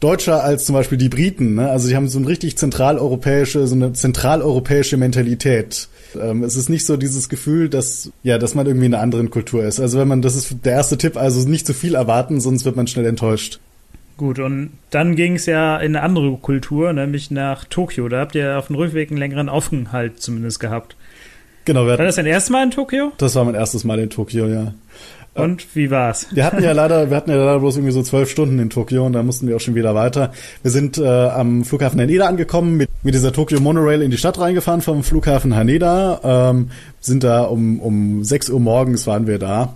[0.00, 1.54] deutscher als zum Beispiel die Briten.
[1.54, 1.70] Ne?
[1.70, 5.88] Also die haben so eine richtig zentraleuropäische, so eine zentraleuropäische Mentalität.
[6.20, 9.30] Ähm, es ist nicht so dieses Gefühl, dass, ja, dass man irgendwie in einer anderen
[9.30, 9.80] Kultur ist.
[9.80, 12.76] Also wenn man, das ist der erste Tipp, also nicht zu viel erwarten, sonst wird
[12.76, 13.60] man schnell enttäuscht.
[14.16, 18.08] Gut, und dann ging es ja in eine andere Kultur, nämlich nach Tokio.
[18.08, 20.96] Da habt ihr auf dem Rückweg einen längeren Aufenthalt zumindest gehabt.
[21.66, 21.86] Genau.
[21.86, 23.12] War das dein erstes Mal in Tokio?
[23.18, 24.72] Das war mein erstes Mal in Tokio, ja.
[25.34, 26.28] Und wie war's?
[26.32, 29.04] Wir hatten ja leider, wir hatten ja leider bloß irgendwie so zwölf Stunden in Tokio
[29.04, 30.32] und da mussten wir auch schon wieder weiter.
[30.62, 34.38] Wir sind äh, am Flughafen Haneda angekommen, mit, mit dieser Tokyo Monorail in die Stadt
[34.38, 39.74] reingefahren vom Flughafen Haneda, ähm, sind da um, um sechs Uhr morgens waren wir da.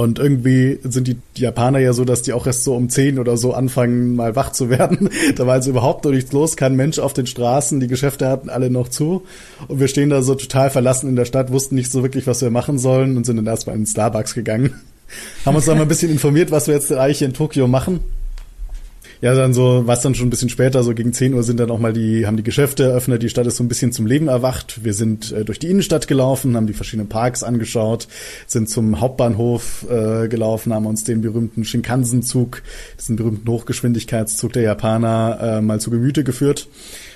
[0.00, 3.36] Und irgendwie sind die, Japaner ja so, dass die auch erst so um zehn oder
[3.36, 5.10] so anfangen, mal wach zu werden.
[5.36, 8.48] da war also überhaupt noch nichts los, kein Mensch auf den Straßen, die Geschäfte hatten
[8.48, 9.26] alle noch zu.
[9.68, 12.40] Und wir stehen da so total verlassen in der Stadt, wussten nicht so wirklich, was
[12.40, 14.72] wir machen sollen und sind dann erstmal in Starbucks gegangen
[15.44, 18.00] haben uns dann mal ein bisschen informiert, was wir jetzt eigentlich in Tokio machen.
[19.22, 21.70] Ja, dann so, was dann schon ein bisschen später, so gegen 10 Uhr sind dann
[21.70, 24.28] auch mal die, haben die Geschäfte eröffnet, die Stadt ist so ein bisschen zum Leben
[24.28, 24.82] erwacht.
[24.82, 28.08] Wir sind äh, durch die Innenstadt gelaufen, haben die verschiedenen Parks angeschaut,
[28.46, 32.62] sind zum Hauptbahnhof äh, gelaufen, haben uns den berühmten Shinkansen-Zug,
[32.98, 36.68] diesen berühmten Hochgeschwindigkeitszug der Japaner, äh, mal zu Gemüte geführt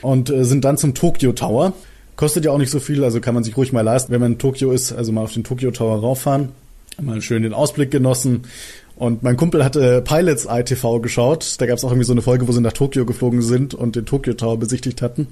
[0.02, 1.72] und äh, sind dann zum Tokyo Tower.
[2.16, 4.32] Kostet ja auch nicht so viel, also kann man sich ruhig mal leisten, wenn man
[4.32, 6.50] in Tokio ist, also mal auf den Tokyo Tower rauffahren
[7.02, 8.42] mal schön den Ausblick genossen.
[8.96, 11.56] Und mein Kumpel hatte Pilots ITV geschaut.
[11.58, 13.96] Da gab es auch irgendwie so eine Folge, wo sie nach Tokio geflogen sind und
[13.96, 15.28] den Tokyo Tower besichtigt hatten.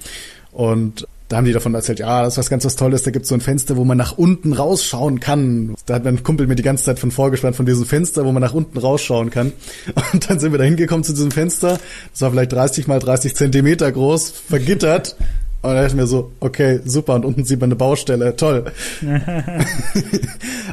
[0.51, 3.23] Und da haben die davon erzählt, ja, das ist was ganz was Tolles, da gibt
[3.23, 5.75] es so ein Fenster, wo man nach unten rausschauen kann.
[5.87, 8.43] Da hat mein Kumpel mir die ganze Zeit von vorgespannt, von diesem Fenster, wo man
[8.43, 9.53] nach unten rausschauen kann.
[10.13, 11.79] Und dann sind wir da hingekommen zu diesem Fenster.
[12.11, 15.17] Das war vielleicht 30 mal 30 Zentimeter groß, vergittert.
[15.63, 18.65] Und dann dachte ich mir so, okay, super, und unten sieht man eine Baustelle, toll.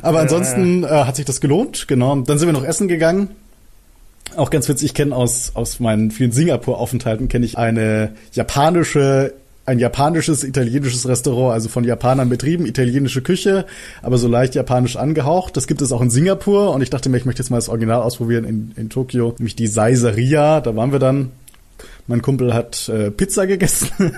[0.02, 2.16] Aber ansonsten äh, hat sich das gelohnt, genau.
[2.16, 3.30] Dann sind wir noch essen gegangen.
[4.36, 9.34] Auch ganz witzig, ich kenne aus, aus meinen vielen Singapur-Aufenthalten kenne ich eine japanische
[9.70, 13.68] ein japanisches, italienisches Restaurant, also von Japanern betrieben, italienische Küche,
[14.02, 15.56] aber so leicht japanisch angehaucht.
[15.56, 17.70] Das gibt es auch in Singapur und ich dachte mir, ich möchte jetzt mal das
[17.70, 20.60] Original ausprobieren in, in Tokio, nämlich die Saiseria.
[20.62, 21.32] Da waren wir dann.
[22.08, 24.18] Mein Kumpel hat äh, Pizza gegessen.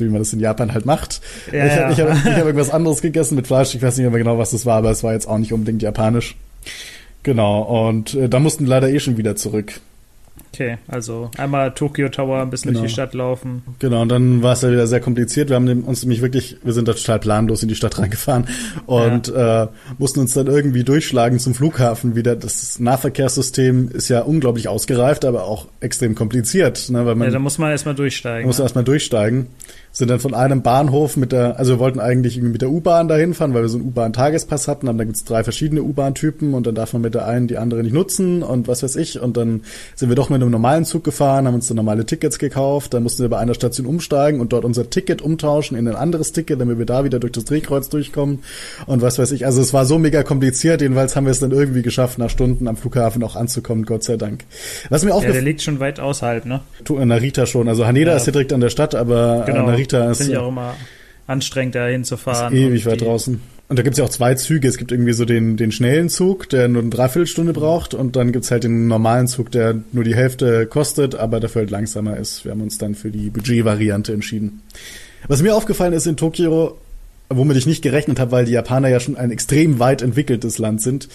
[0.00, 1.20] so wie man das in Japan halt macht.
[1.52, 4.10] Ja, ich habe ich hab, ich hab irgendwas anderes gegessen mit Fleisch, ich weiß nicht
[4.10, 6.36] mehr genau, was das war, aber es war jetzt auch nicht unbedingt japanisch.
[7.22, 9.80] Genau, und äh, da mussten leider eh schon wieder zurück.
[10.52, 12.80] Okay, also einmal Tokyo Tower ein bisschen genau.
[12.80, 13.62] durch die Stadt laufen.
[13.78, 15.48] Genau, und dann war es ja wieder sehr kompliziert.
[15.48, 18.46] Wir haben uns nämlich wirklich, wir sind da total planlos in die Stadt reingefahren
[18.86, 19.64] und ja.
[19.64, 22.34] äh, mussten uns dann irgendwie durchschlagen zum Flughafen wieder.
[22.34, 26.90] Das Nahverkehrssystem ist ja unglaublich ausgereift, aber auch extrem kompliziert.
[26.90, 28.46] Ne, weil man, ja, da muss man erstmal durchsteigen.
[28.46, 29.46] Muss man erstmal durchsteigen
[29.92, 33.08] sind dann von einem Bahnhof mit der, also wir wollten eigentlich irgendwie mit der U-Bahn
[33.08, 36.66] dahin fahren, weil wir so einen U-Bahn-Tagespass hatten, aber da gibt's drei verschiedene U-Bahn-Typen und
[36.66, 39.20] dann darf man mit der einen die andere nicht nutzen und was weiß ich.
[39.20, 39.62] Und dann
[39.96, 43.02] sind wir doch mit einem normalen Zug gefahren, haben uns dann normale Tickets gekauft, dann
[43.02, 46.60] mussten wir bei einer Station umsteigen und dort unser Ticket umtauschen in ein anderes Ticket,
[46.60, 48.40] damit wir da wieder durch das Drehkreuz durchkommen
[48.86, 49.44] und was weiß ich.
[49.44, 52.68] Also es war so mega kompliziert, jedenfalls haben wir es dann irgendwie geschafft, nach Stunden
[52.68, 54.44] am Flughafen auch anzukommen, Gott sei Dank.
[54.88, 56.60] Was mir auch ja, der liegt schon weit außerhalb, ne?
[56.88, 57.68] Narita schon.
[57.68, 58.16] Also Haneda ja.
[58.16, 59.79] ist ja direkt an der Stadt, aber genau.
[59.80, 60.18] Narita ist.
[60.18, 60.74] Finde ich auch immer
[61.26, 62.54] anstrengend, da hinzufahren.
[62.56, 63.40] Ewig weit draußen.
[63.68, 64.66] Und da gibt's ja auch zwei Züge.
[64.66, 67.94] Es gibt irgendwie so den, den schnellen Zug, der nur eine Dreiviertelstunde braucht.
[67.94, 71.70] Und dann gibt's halt den normalen Zug, der nur die Hälfte kostet, aber dafür halt
[71.70, 72.44] langsamer ist.
[72.44, 74.62] Wir haben uns dann für die Budgetvariante entschieden.
[75.28, 76.78] Was mir aufgefallen ist in Tokio,
[77.28, 80.82] womit ich nicht gerechnet habe, weil die Japaner ja schon ein extrem weit entwickeltes Land
[80.82, 81.08] sind,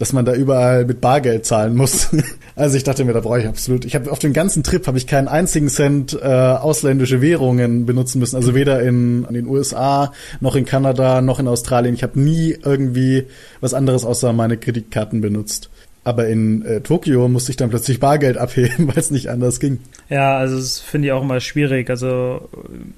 [0.00, 2.08] dass man da überall mit Bargeld zahlen muss.
[2.56, 3.84] also ich dachte mir, da brauche ich absolut.
[3.84, 8.18] Ich habe auf dem ganzen Trip habe ich keinen einzigen Cent äh, ausländische Währungen benutzen
[8.18, 8.34] müssen.
[8.34, 11.94] Also weder in, in den USA noch in Kanada noch in Australien.
[11.94, 13.26] Ich habe nie irgendwie
[13.60, 15.68] was anderes außer meine Kreditkarten benutzt.
[16.02, 19.80] Aber in äh, Tokio musste ich dann plötzlich Bargeld abheben, weil es nicht anders ging.
[20.08, 21.90] Ja, also das finde ich auch immer schwierig.
[21.90, 22.48] Also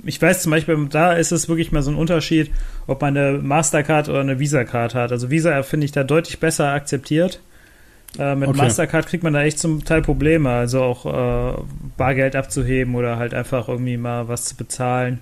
[0.05, 2.51] ich weiß zum Beispiel, da ist es wirklich mal so ein Unterschied,
[2.87, 5.11] ob man eine Mastercard oder eine Visa-Card hat.
[5.11, 7.41] Also Visa finde ich da deutlich besser akzeptiert.
[8.19, 8.59] Äh, mit okay.
[8.59, 11.61] Mastercard kriegt man da echt zum Teil Probleme, also auch äh,
[11.97, 15.21] Bargeld abzuheben oder halt einfach irgendwie mal was zu bezahlen.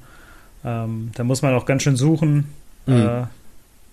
[0.65, 2.47] Ähm, da muss man auch ganz schön suchen.
[2.87, 3.27] Mhm.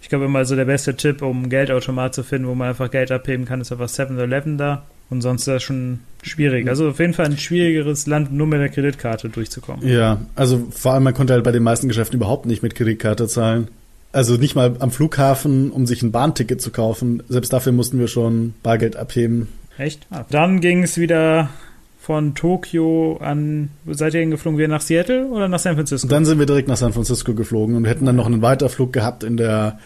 [0.01, 3.11] Ich glaube immer so der beste Tipp, um Geldautomat zu finden, wo man einfach Geld
[3.11, 4.83] abheben kann, ist einfach 7-Eleven da.
[5.09, 6.67] Und sonst ist das schon schwierig.
[6.67, 9.87] Also auf jeden Fall ein schwierigeres Land, nur mit der Kreditkarte durchzukommen.
[9.87, 13.27] Ja, also vor allem man konnte halt bei den meisten Geschäften überhaupt nicht mit Kreditkarte
[13.27, 13.69] zahlen.
[14.11, 17.23] Also nicht mal am Flughafen, um sich ein Bahnticket zu kaufen.
[17.29, 19.47] Selbst dafür mussten wir schon Bargeld abheben.
[19.77, 20.05] Echt?
[20.09, 20.25] Ah.
[20.29, 21.49] Dann ging es wieder
[22.07, 26.07] von Tokio an, seid ihr hingeflogen, wieder nach Seattle oder nach San Francisco?
[26.07, 29.25] Dann sind wir direkt nach San Francisco geflogen und hätten dann noch einen Weiterflug gehabt
[29.25, 29.77] in der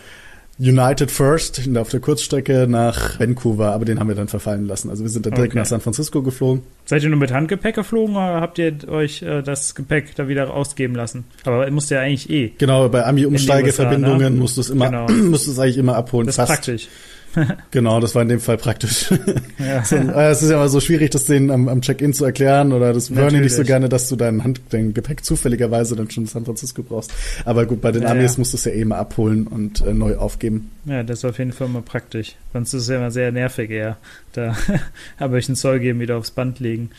[0.60, 4.92] United First auf der Kurzstrecke nach Vancouver, aber den haben wir dann verfallen lassen.
[4.92, 5.60] Also wir sind dann direkt okay.
[5.62, 6.62] nach San Francisco geflogen.
[6.86, 10.54] Seid ihr nur mit Handgepäck geflogen oder habt ihr euch äh, das Gepäck da wieder
[10.54, 11.24] ausgeben lassen?
[11.44, 12.52] Aber musst ja eigentlich eh.
[12.60, 14.40] Genau, bei Ami-Umsteigeverbindungen ne?
[14.40, 15.08] musst du es immer, genau.
[15.32, 16.28] musst du es eigentlich immer abholen.
[16.28, 16.52] Das ist fast.
[16.52, 16.88] praktisch.
[17.72, 19.14] genau, das war in dem Fall praktisch.
[19.58, 19.84] Ja.
[19.92, 22.94] äh, es ist ja immer so schwierig, das denen am, am Check-in zu erklären oder
[22.94, 26.24] das hören die nicht so gerne, dass du dein, Hand, dein Gepäck zufälligerweise dann schon
[26.24, 27.14] in San Francisco brauchst.
[27.46, 28.40] Aber gut, bei den ja, Amis ja.
[28.40, 30.72] musst du es ja eh mal abholen und äh, neu aufgeben.
[30.86, 32.36] Ja, das ist auf jeden Fall mal praktisch.
[32.54, 33.98] Sonst ist es ja immer sehr nervig eher.
[34.34, 34.56] Da
[35.20, 36.90] habe ich einen Zoll geben, wieder aufs Band legen.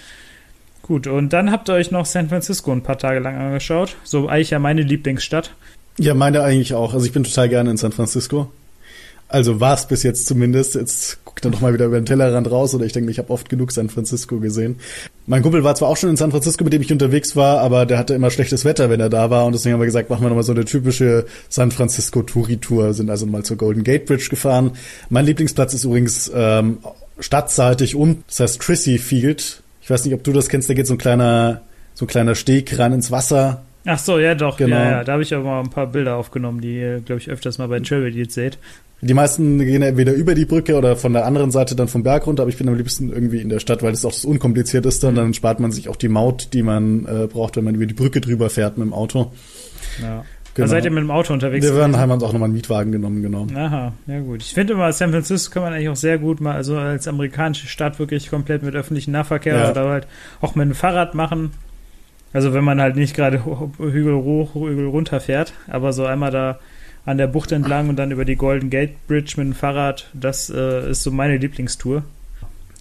[0.82, 3.96] Gut, und dann habt ihr euch noch San Francisco ein paar Tage lang angeschaut.
[4.04, 5.52] So eigentlich ja meine Lieblingsstadt.
[5.98, 6.94] Ja, meine eigentlich auch.
[6.94, 8.50] Also ich bin total gerne in San Francisco.
[9.32, 10.74] Also war es bis jetzt zumindest.
[10.74, 13.30] Jetzt guckt er noch mal wieder über den Tellerrand raus oder ich denke, ich habe
[13.30, 14.76] oft genug San Francisco gesehen.
[15.26, 17.86] Mein Kumpel war zwar auch schon in San Francisco, mit dem ich unterwegs war, aber
[17.86, 20.22] der hatte immer schlechtes Wetter, wenn er da war und deswegen haben wir gesagt, machen
[20.22, 24.04] wir noch mal so eine typische San Francisco Touri-Tour, sind also mal zur Golden Gate
[24.04, 24.72] Bridge gefahren.
[25.08, 26.78] Mein Lieblingsplatz ist übrigens ähm,
[27.18, 29.62] stadtseitig um, das heißt Trissy Field.
[29.80, 31.62] Ich weiß nicht, ob du das kennst, da geht so ein kleiner
[31.94, 33.62] so ein kleiner Steg ran ins Wasser.
[33.84, 34.76] Ach so, ja doch, genau.
[34.76, 35.04] ja, ja.
[35.04, 37.68] da habe ich aber mal ein paar Bilder aufgenommen, die ihr, glaube ich, öfters mal
[37.68, 38.58] bei Travel Deals seht.
[39.04, 42.24] Die meisten gehen entweder über die Brücke oder von der anderen Seite dann vom Berg
[42.24, 45.08] runter, aber ich bin am liebsten irgendwie in der Stadt, weil es auch das unkomplizierteste
[45.08, 47.86] und dann spart man sich auch die Maut, die man äh, braucht, wenn man über
[47.86, 49.32] die Brücke drüber fährt mit dem Auto.
[50.00, 50.24] Ja.
[50.54, 50.66] Genau.
[50.66, 51.64] Da seid ihr mit dem Auto unterwegs?
[51.64, 53.46] Wir waren, haben uns auch nochmal einen Mietwagen genommen, genau.
[53.54, 54.42] Aha, ja gut.
[54.42, 57.68] Ich finde immer, San Francisco kann man eigentlich auch sehr gut mal, also als amerikanische
[57.68, 59.70] Stadt wirklich komplett mit öffentlichem Nahverkehr ja.
[59.70, 60.06] oder halt
[60.42, 61.52] auch mit dem Fahrrad machen.
[62.32, 63.44] Also wenn man halt nicht gerade
[63.78, 66.58] Hügel hoch, Hügel runter fährt, aber so einmal da
[67.04, 70.08] an der Bucht entlang und dann über die Golden Gate Bridge mit dem Fahrrad.
[70.14, 72.04] Das äh, ist so meine Lieblingstour.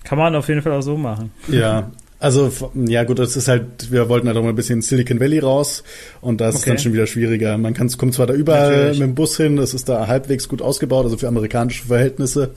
[0.04, 1.32] Kann man auf jeden Fall auch so machen.
[1.48, 4.82] Ja, also, ja gut, das ist halt, wir wollten halt auch mal ein bisschen in
[4.84, 5.84] Silicon Valley raus
[6.22, 6.60] und das okay.
[6.60, 7.58] ist dann schon wieder schwieriger.
[7.58, 9.00] Man kann, kommt zwar da überall Natürlich.
[9.00, 12.52] mit dem Bus hin, das ist da halbwegs gut ausgebaut, also für amerikanische Verhältnisse,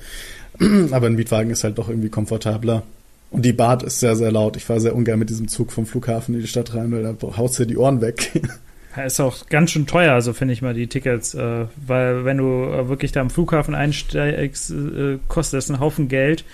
[0.90, 2.82] aber ein Mietwagen ist halt doch irgendwie komfortabler.
[3.34, 4.56] Und die Bahn ist sehr, sehr laut.
[4.56, 7.36] Ich fahre sehr ungern mit diesem Zug vom Flughafen in die Stadt rein, weil da
[7.36, 8.30] haut dir die Ohren weg.
[9.04, 12.44] Ist auch ganz schön teuer, also finde ich mal die Tickets, äh, weil wenn du
[12.44, 16.44] äh, wirklich da am Flughafen einsteigst, äh, kostet das einen Haufen Geld.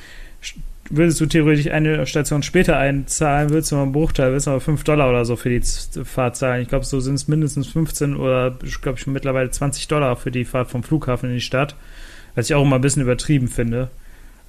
[0.89, 4.61] Würdest du theoretisch eine Station später einzahlen, würdest du mal einen Bruchteil, würdest du mal
[4.61, 6.63] 5 Dollar oder so für die Fahrt zahlen.
[6.63, 10.31] Ich glaube, so sind es mindestens 15 oder ich glaube schon mittlerweile 20 Dollar für
[10.31, 11.77] die Fahrt vom Flughafen in die Stadt.
[12.35, 13.91] Was ich auch immer ein bisschen übertrieben finde.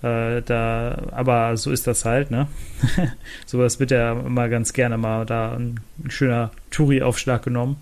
[0.04, 2.48] Äh, da, aber so ist das halt, ne?
[3.46, 7.78] Sowas wird ja immer ganz gerne mal da ein, schöner Touri-Aufschlag genommen.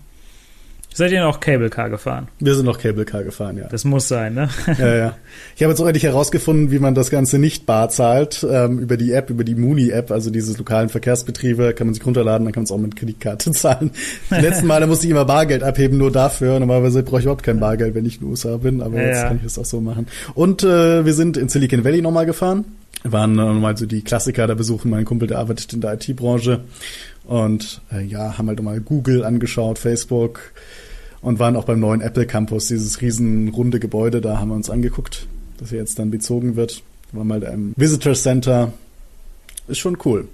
[0.92, 2.28] Seid ihr noch Cable Car gefahren?
[2.40, 3.68] Wir sind noch Cable Car gefahren, ja.
[3.68, 4.48] Das muss sein, ne?
[4.78, 5.16] ja, ja.
[5.54, 8.44] Ich habe jetzt auch endlich herausgefunden, wie man das Ganze nicht bar zahlt.
[8.48, 12.44] Ähm, über die App, über die Muni-App, also diese lokalen Verkehrsbetriebe, kann man sich runterladen,
[12.44, 13.92] dann kann man es auch mit Kreditkarte zahlen.
[14.30, 16.58] Die letzten Male musste ich immer Bargeld abheben, nur dafür.
[16.58, 19.22] Normalerweise brauche ich überhaupt kein Bargeld, wenn ich in den USA bin, aber ja, jetzt
[19.22, 20.08] kann ich das auch so machen.
[20.34, 22.64] Und äh, wir sind in Silicon Valley nochmal gefahren.
[23.02, 24.90] Waren äh, nochmal so die Klassiker da besuchen.
[24.90, 26.60] Mein Kumpel, der arbeitet in der IT-Branche.
[27.30, 30.52] Und äh, ja, haben halt mal Google angeschaut, Facebook
[31.22, 34.68] und waren auch beim neuen Apple Campus, dieses riesen runde Gebäude, da haben wir uns
[34.68, 36.82] angeguckt, das jetzt dann bezogen wird.
[37.12, 38.72] War mal im Visitor Center.
[39.68, 40.26] Ist schon cool.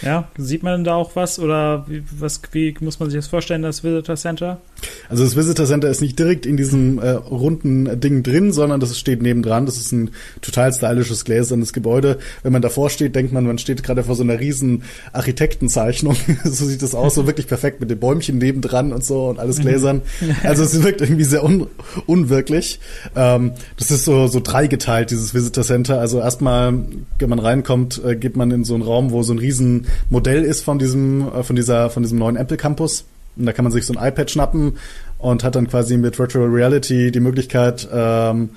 [0.00, 3.62] Ja, sieht man da auch was oder wie, was, wie muss man sich das vorstellen,
[3.62, 4.60] das Visitor Center?
[5.08, 8.98] Also das Visitor Center ist nicht direkt in diesem äh, runden Ding drin, sondern das
[8.98, 9.66] steht nebendran.
[9.66, 12.18] Das ist ein total stylisches gläsernes Gebäude.
[12.42, 16.16] Wenn man davor steht, denkt man, man steht gerade vor so einer riesen Architektenzeichnung.
[16.44, 19.58] so sieht das aus, so wirklich perfekt mit den Bäumchen nebendran und so und alles
[19.58, 19.62] mhm.
[19.62, 20.02] gläsern.
[20.44, 21.66] Also es wirkt irgendwie sehr un
[22.06, 22.80] unwirklich.
[23.14, 26.00] Ähm, das ist so, so dreigeteilt, dieses Visitor Center.
[26.00, 26.74] Also erstmal,
[27.18, 30.42] wenn man reinkommt, äh, geht man in so einen Raum, wo so ein riesen Modell
[30.42, 33.04] ist von diesem, äh, von dieser, von diesem neuen Apple Campus.
[33.36, 34.74] Und da kann man sich so ein iPad schnappen
[35.18, 38.50] und hat dann quasi mit Virtual Reality die Möglichkeit, ähm,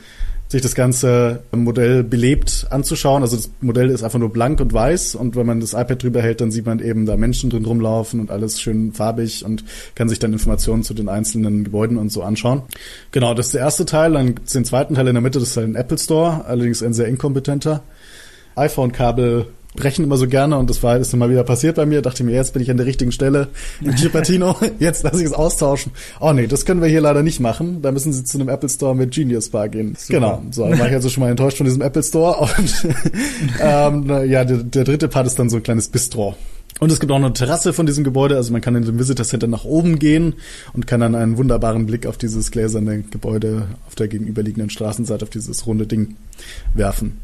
[0.47, 3.23] sich das ganze Modell belebt anzuschauen.
[3.23, 6.21] Also das Modell ist einfach nur blank und weiß und wenn man das iPad drüber
[6.21, 9.63] hält, dann sieht man eben da Menschen drin rumlaufen und alles schön farbig und
[9.95, 12.61] kann sich dann Informationen zu den einzelnen Gebäuden und so anschauen.
[13.11, 14.13] Genau, das ist der erste Teil.
[14.13, 16.45] Dann gibt es den zweiten Teil in der Mitte, das ist halt ein Apple Store,
[16.45, 17.83] allerdings ein sehr inkompetenter.
[18.55, 22.01] iPhone-Kabel brechen immer so gerne und das war ist mal wieder passiert bei mir.
[22.01, 23.49] Dachte mir, jetzt bin ich an der richtigen Stelle
[23.81, 25.91] mit Cupertino, jetzt lasse ich es austauschen.
[26.19, 27.81] Oh nee, das können wir hier leider nicht machen.
[27.81, 29.95] Da müssen Sie zu einem Apple Store mit Genius Bar gehen.
[29.97, 30.19] Super.
[30.19, 32.87] Genau, so dann war ich also schon mal enttäuscht von diesem Apple Store und
[33.59, 36.35] ähm, ja, der, der dritte Part ist dann so ein kleines Bistro.
[36.79, 38.99] Und es gibt auch noch eine Terrasse von diesem Gebäude, also man kann in dem
[38.99, 40.33] Visitor Center nach oben gehen
[40.73, 45.29] und kann dann einen wunderbaren Blick auf dieses gläserne Gebäude auf der gegenüberliegenden Straßenseite, auf
[45.29, 46.17] dieses runde Ding
[46.73, 47.19] werfen.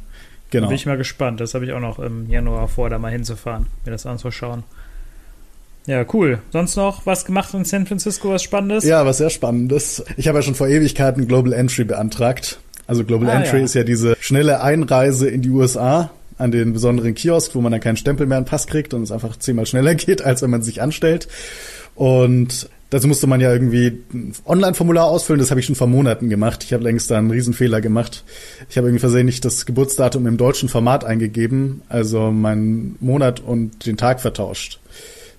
[0.51, 0.65] Genau.
[0.65, 1.39] Da bin ich mal gespannt.
[1.39, 4.63] Das habe ich auch noch im Januar vor, da mal hinzufahren, mir das anzuschauen.
[5.87, 6.39] Ja, cool.
[6.51, 8.83] Sonst noch was gemacht in San Francisco, was Spannendes?
[8.83, 10.03] Ja, was sehr Spannendes.
[10.17, 12.59] Ich habe ja schon vor Ewigkeiten Global Entry beantragt.
[12.85, 13.63] Also Global ah, Entry ja.
[13.65, 17.81] ist ja diese schnelle Einreise in die USA an den besonderen Kiosk, wo man dann
[17.81, 20.61] keinen Stempel mehr an Pass kriegt und es einfach zehnmal schneller geht, als wenn man
[20.61, 21.27] sich anstellt.
[21.95, 26.29] Und Dazu musste man ja irgendwie ein Online-Formular ausfüllen, das habe ich schon vor Monaten
[26.29, 26.63] gemacht.
[26.65, 28.25] Ich habe längst da einen Riesenfehler gemacht.
[28.69, 33.95] Ich habe irgendwie versehentlich das Geburtsdatum im deutschen Format eingegeben, also meinen Monat und den
[33.95, 34.81] Tag vertauscht.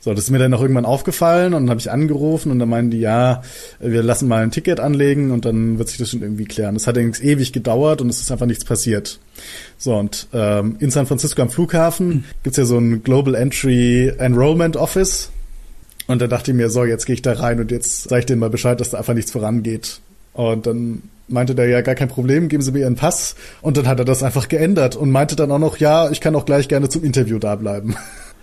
[0.00, 2.70] So, das ist mir dann noch irgendwann aufgefallen und dann habe ich angerufen und dann
[2.70, 3.42] meinen die, ja,
[3.80, 6.74] wir lassen mal ein Ticket anlegen und dann wird sich das schon irgendwie klären.
[6.74, 9.20] Das hat allerdings ewig gedauert und es ist einfach nichts passiert.
[9.76, 14.78] So, und ähm, in San Francisco am Flughafen gibt's ja so ein Global Entry Enrollment
[14.78, 15.30] Office.
[16.12, 18.26] Und dann dachte ich mir, so, jetzt gehe ich da rein und jetzt sage ich
[18.26, 20.00] denen mal Bescheid, dass da einfach nichts vorangeht.
[20.34, 23.34] Und dann meinte der, ja, gar kein Problem, geben Sie mir Ihren Pass.
[23.62, 26.36] Und dann hat er das einfach geändert und meinte dann auch noch, ja, ich kann
[26.36, 27.96] auch gleich gerne zum Interview da bleiben.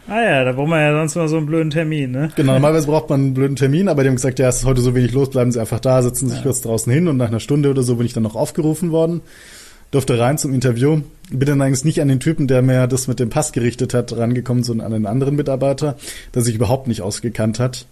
[0.08, 2.32] Ah ja, da braucht man ja sonst mal so einen blöden Termin, ne?
[2.36, 4.82] Genau, normalerweise braucht man einen blöden Termin, aber die haben gesagt, ja, es ist heute
[4.82, 6.44] so wenig los, bleiben Sie einfach da, setzen sich ja.
[6.44, 9.22] kurz draußen hin und nach einer Stunde oder so bin ich dann noch aufgerufen worden
[9.92, 11.02] durfte rein zum Interview.
[11.30, 14.16] Bin dann eigentlich nicht an den Typen, der mir das mit dem Pass gerichtet hat,
[14.16, 15.98] rangekommen, sondern an einen anderen Mitarbeiter,
[16.34, 17.86] der sich überhaupt nicht ausgekannt hat.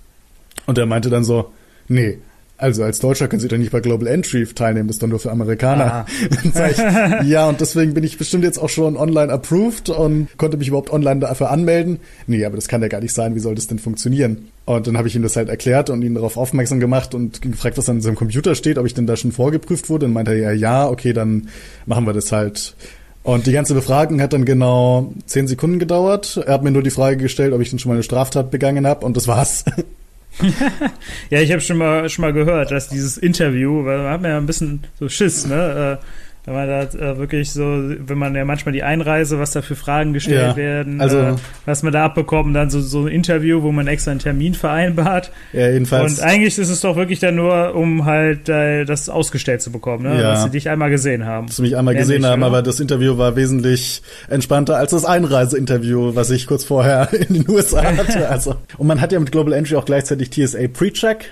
[0.65, 1.51] Und der meinte dann so,
[1.88, 2.17] nee,
[2.58, 5.20] also als Deutscher können Sie doch nicht bei Global Entry teilnehmen, das ist doch nur
[5.20, 6.06] für Amerikaner.
[6.43, 10.67] ich, ja, und deswegen bin ich bestimmt jetzt auch schon online approved und konnte mich
[10.70, 12.00] überhaupt online dafür anmelden.
[12.26, 14.50] Nee, aber das kann ja gar nicht sein, wie soll das denn funktionieren?
[14.65, 17.78] Und dann habe ich ihm das halt erklärt und ihn darauf aufmerksam gemacht und gefragt,
[17.78, 20.08] was an seinem Computer steht, ob ich denn da schon vorgeprüft wurde.
[20.08, 21.50] Und meinte er, ja, ja, okay, dann
[21.86, 22.76] machen wir das halt.
[23.24, 26.41] Und die ganze Befragung hat dann genau zehn Sekunden gedauert.
[26.46, 28.88] Er hat mir nur die Frage gestellt, ob ich denn schon mal eine Straftat begangen
[28.88, 29.65] habe und das war's.
[31.30, 34.30] ja, ich habe schon mal schon mal gehört, dass dieses Interview, weil man hat mir
[34.30, 36.00] ja ein bisschen so Schiss, ne?
[36.47, 39.75] Wenn man da äh, wirklich so, wenn man ja manchmal die Einreise, was da für
[39.75, 43.63] Fragen gestellt ja, werden, also, äh, was man da abbekommt, dann so, so ein Interview,
[43.63, 45.33] wo man extra einen Termin vereinbart.
[45.51, 46.19] Ja, jedenfalls.
[46.19, 50.03] Und eigentlich ist es doch wirklich dann nur, um halt äh, das ausgestellt zu bekommen,
[50.03, 50.15] ne?
[50.15, 50.31] Ja.
[50.31, 51.47] dass sie dich einmal gesehen haben.
[51.47, 52.47] Dass sie mich einmal Ähnlich, gesehen haben, oder?
[52.47, 57.49] aber das Interview war wesentlich entspannter als das Einreiseinterview, was ich kurz vorher in den
[57.49, 58.29] USA hatte.
[58.29, 61.25] Also, und man hat ja mit Global Entry auch gleichzeitig TSA Pre-Check.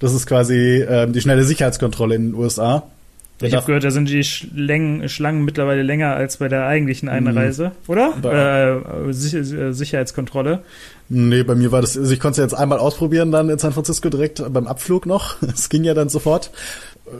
[0.00, 2.82] Das ist quasi äh, die schnelle Sicherheitskontrolle in den USA.
[3.42, 7.68] Ich habe gehört, da sind die Schlangen, Schlangen mittlerweile länger als bei der eigentlichen Einreise,
[7.68, 7.72] mhm.
[7.86, 8.82] oder?
[9.04, 10.62] Äh, Sicherheitskontrolle.
[11.08, 13.72] Nee, bei mir war das, also ich konnte es jetzt einmal ausprobieren dann in San
[13.72, 15.36] Francisco direkt beim Abflug noch.
[15.56, 16.50] Es ging ja dann sofort.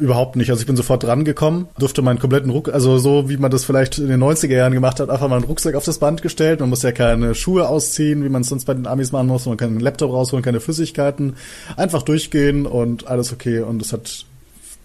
[0.00, 0.50] Überhaupt nicht.
[0.50, 3.98] Also ich bin sofort drangekommen, durfte meinen kompletten Rucksack, also so wie man das vielleicht
[3.98, 6.58] in den 90er Jahren gemacht hat, einfach mal einen Rucksack auf das Band gestellt.
[6.58, 9.46] Man muss ja keine Schuhe ausziehen, wie man es sonst bei den Amis machen muss.
[9.46, 11.36] Man kann einen Laptop rausholen, keine Flüssigkeiten.
[11.76, 13.60] Einfach durchgehen und alles okay.
[13.60, 14.26] Und es hat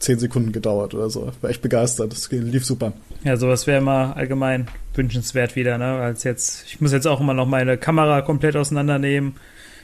[0.01, 1.31] zehn Sekunden gedauert oder so.
[1.41, 2.11] War echt begeistert.
[2.11, 2.93] Das lief super.
[3.23, 5.85] Ja, sowas wäre immer allgemein wünschenswert wieder, ne?
[5.85, 9.35] Als jetzt, ich muss jetzt auch immer noch meine Kamera komplett auseinandernehmen,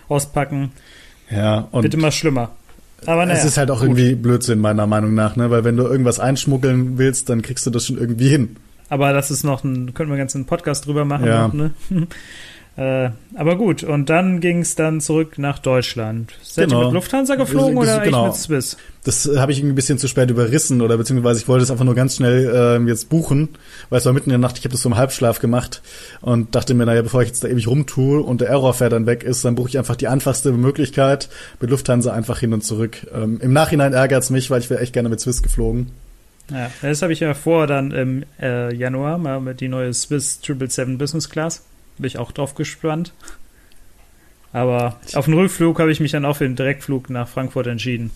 [0.10, 0.71] auspacken.
[1.30, 1.84] Ja, und.
[1.84, 2.51] Wird immer schlimmer.
[3.06, 3.89] Aber naja, es ist halt auch gut.
[3.89, 5.51] irgendwie Blödsinn, meiner Meinung nach, ne?
[5.51, 8.56] Weil wenn du irgendwas einschmuggeln willst, dann kriegst du das schon irgendwie hin.
[8.89, 11.47] Aber das ist noch ein, können wir ganz einen Podcast drüber machen, ja.
[11.49, 11.71] ne?
[12.77, 16.31] Äh, aber gut, und dann ging es dann zurück nach Deutschland.
[16.43, 16.81] Seid Genau.
[16.81, 18.25] ihr mit Lufthansa geflogen Wir sind- oder genau.
[18.25, 18.77] eigentlich mit Swiss?
[19.03, 21.85] Das äh, habe ich ein bisschen zu spät überrissen oder beziehungsweise ich wollte es einfach
[21.85, 23.49] nur ganz schnell ähm, jetzt buchen,
[23.89, 25.82] weil es war mitten in der Nacht, ich habe das so im Halbschlaf gemacht
[26.21, 29.23] und dachte mir, naja, bevor ich jetzt da ewig rumtue und der Errorfare dann weg
[29.23, 33.07] ist, dann buche ich einfach die einfachste Möglichkeit mit Lufthansa einfach hin und zurück.
[33.11, 35.88] Ähm, Im Nachhinein ärgert's mich, weil ich wäre echt gerne mit Swiss geflogen.
[36.51, 40.41] Ja, das habe ich ja vor, dann im äh, Januar mal mit die neue Swiss
[40.43, 41.63] 777 Business Class.
[41.98, 43.14] Bin ich auch drauf gespannt.
[44.54, 48.12] Aber auf den Rückflug habe ich mich dann auch für den Direktflug nach Frankfurt entschieden,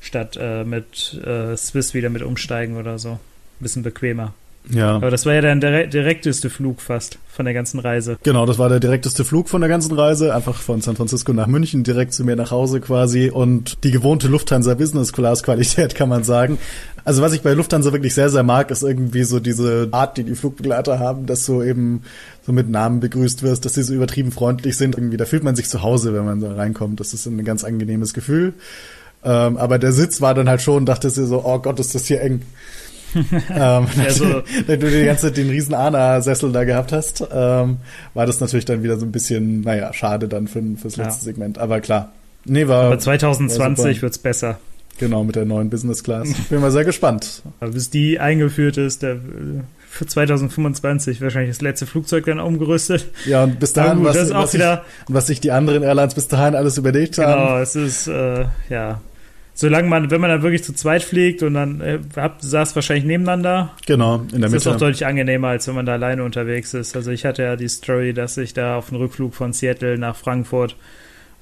[0.00, 3.18] statt äh, mit äh, Swiss wieder mit umsteigen oder so.
[3.60, 4.32] Bisschen bequemer.
[4.70, 4.94] Ja.
[4.94, 8.16] Aber das war ja der dire direkteste Flug fast von der ganzen Reise.
[8.22, 11.48] Genau, das war der direkteste Flug von der ganzen Reise, einfach von San Francisco nach
[11.48, 16.08] München, direkt zu mir nach Hause quasi und die gewohnte Lufthansa Business Class Qualität, kann
[16.08, 16.58] man sagen.
[17.04, 20.24] Also was ich bei Lufthansa wirklich sehr, sehr mag, ist irgendwie so diese Art, die
[20.24, 22.02] die Flugbegleiter haben, dass du eben
[22.46, 24.96] so mit Namen begrüßt wirst, dass sie so übertrieben freundlich sind.
[24.96, 27.00] Irgendwie, da fühlt man sich zu Hause, wenn man da reinkommt.
[27.00, 28.54] Das ist ein ganz angenehmes Gefühl.
[29.24, 32.06] Ähm, aber der Sitz war dann halt schon, dachte sie so, oh Gott, ist das
[32.06, 32.42] hier eng.
[33.14, 33.86] Ähm, Ja,
[34.66, 37.78] wenn du die ganze Zeit den riesen Ana-Sessel da gehabt hast, ähm,
[38.14, 41.04] war das natürlich dann wieder so ein bisschen, naja, schade dann für, fürs Ja.
[41.04, 41.58] letzte Segment.
[41.58, 42.12] Aber klar.
[42.44, 44.02] Nee, war, Aber war 2020 super.
[44.02, 44.58] wird's besser.
[44.98, 46.28] genau mit der neuen Business Class.
[46.50, 47.42] Bin mal sehr gespannt.
[47.60, 49.18] Aber bis die eingeführt ist, der, äh,
[49.88, 53.06] für 2025 wahrscheinlich das letzte Flugzeug dann umgerüstet.
[53.26, 56.28] Ja, und bis dahin, gut, was, was, ich, wieder- was sich die anderen Airlines bis
[56.28, 57.42] dahin alles überlegt haben.
[57.42, 59.00] Genau, es ist, äh, ja.
[59.54, 63.04] Solange man, wenn man dann wirklich zu zweit fliegt und dann äh, habt, saß wahrscheinlich
[63.04, 64.84] nebeneinander, Genau, in der ist das auch Mitte.
[64.86, 66.96] deutlich angenehmer, als wenn man da alleine unterwegs ist.
[66.96, 70.16] Also ich hatte ja die Story, dass ich da auf dem Rückflug von Seattle nach
[70.16, 70.76] Frankfurt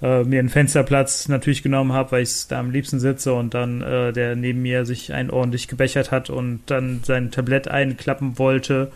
[0.02, 3.80] äh, mir einen Fensterplatz natürlich genommen habe, weil ich da am liebsten sitze und dann
[3.80, 8.90] äh, der neben mir sich ein ordentlich gebechert hat und dann sein Tablett einklappen wollte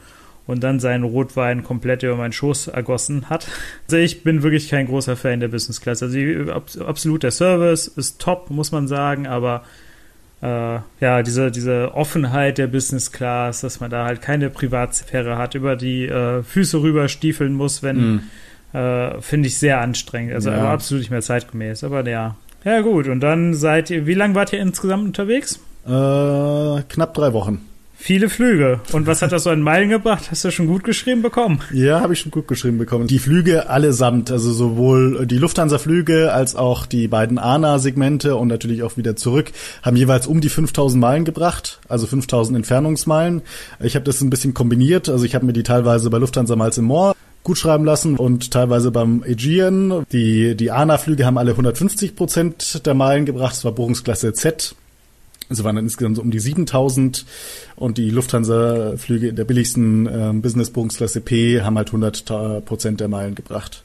[0.47, 3.47] und dann seinen Rotwein komplett über meinen Schoß ergossen hat.
[3.87, 6.03] Also ich bin wirklich kein großer Fan der Business Class.
[6.03, 9.65] Also die, ab, absolut der Service ist top, muss man sagen, aber
[10.43, 15.55] äh, ja, diese, diese Offenheit der Business Class, dass man da halt keine Privatsphäre hat,
[15.55, 18.21] über die äh, Füße rüber stiefeln muss, wenn, Mhm.
[18.79, 20.35] äh, finde ich sehr anstrengend.
[20.35, 20.57] Also Ja.
[20.59, 21.85] aber absolut nicht mehr zeitgemäß.
[21.85, 22.37] Aber ja.
[22.65, 23.09] Ja, gut.
[23.09, 25.61] Und dann seid ihr, wie lange wart ihr insgesamt unterwegs?
[25.87, 27.61] Äh, knapp drei Wochen.
[28.05, 28.81] Viele Flüge.
[28.93, 30.31] Und was hat das so in Meilen gebracht?
[30.31, 31.63] Hast du schon gut geschrieben bekommen?
[31.73, 33.07] Ja, habe ich schon gut geschrieben bekommen.
[33.07, 38.99] Die Flüge allesamt, also sowohl die Lufthansa-Flüge als auch die beiden ANA-Segmente und natürlich auch
[38.99, 39.53] wieder zurück,
[39.83, 43.41] haben jeweils um die 5000 Meilen gebracht, also 5000 Entfernungsmeilen.
[43.81, 46.77] Ich habe das ein bisschen kombiniert, also ich habe mir die teilweise bei Lufthansa Miles
[46.77, 50.05] More gut schreiben lassen und teilweise beim Aegean.
[50.13, 54.75] Die, die ANA-Flüge haben alle 150 Prozent der Meilen gebracht, das war Buchungsklasse Z.
[55.51, 57.25] Also waren dann insgesamt so um die 7000
[57.77, 63.09] und die Lufthansa-Flüge in der billigsten ähm, Business-Buchungsklasse P haben halt 100 Ta- Prozent der
[63.09, 63.85] Meilen gebracht.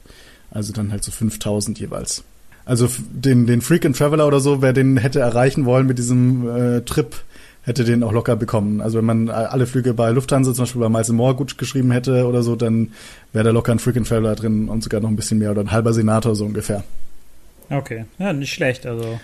[0.50, 2.24] Also dann halt so 5000 jeweils.
[2.64, 6.80] Also den, den Frequent Traveler oder so, wer den hätte erreichen wollen mit diesem äh,
[6.82, 7.14] Trip,
[7.62, 8.80] hätte den auch locker bekommen.
[8.80, 11.90] Also wenn man äh, alle Flüge bei Lufthansa, zum Beispiel bei Miles More gut geschrieben
[11.90, 12.92] hätte oder so, dann
[13.32, 15.70] wäre da locker ein Frequent Traveler drin und sogar noch ein bisschen mehr oder ein
[15.72, 16.84] halber Senator so ungefähr.
[17.70, 18.04] Okay.
[18.18, 18.86] Ja, nicht schlecht.
[18.86, 19.20] Also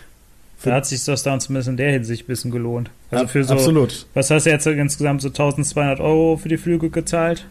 [0.63, 2.91] da hat sich das dann zumindest in der Hinsicht ein bisschen gelohnt.
[3.11, 4.07] Also für so, Absolut.
[4.15, 7.47] was hast du jetzt insgesamt so 1200 Euro für die Flüge gezahlt?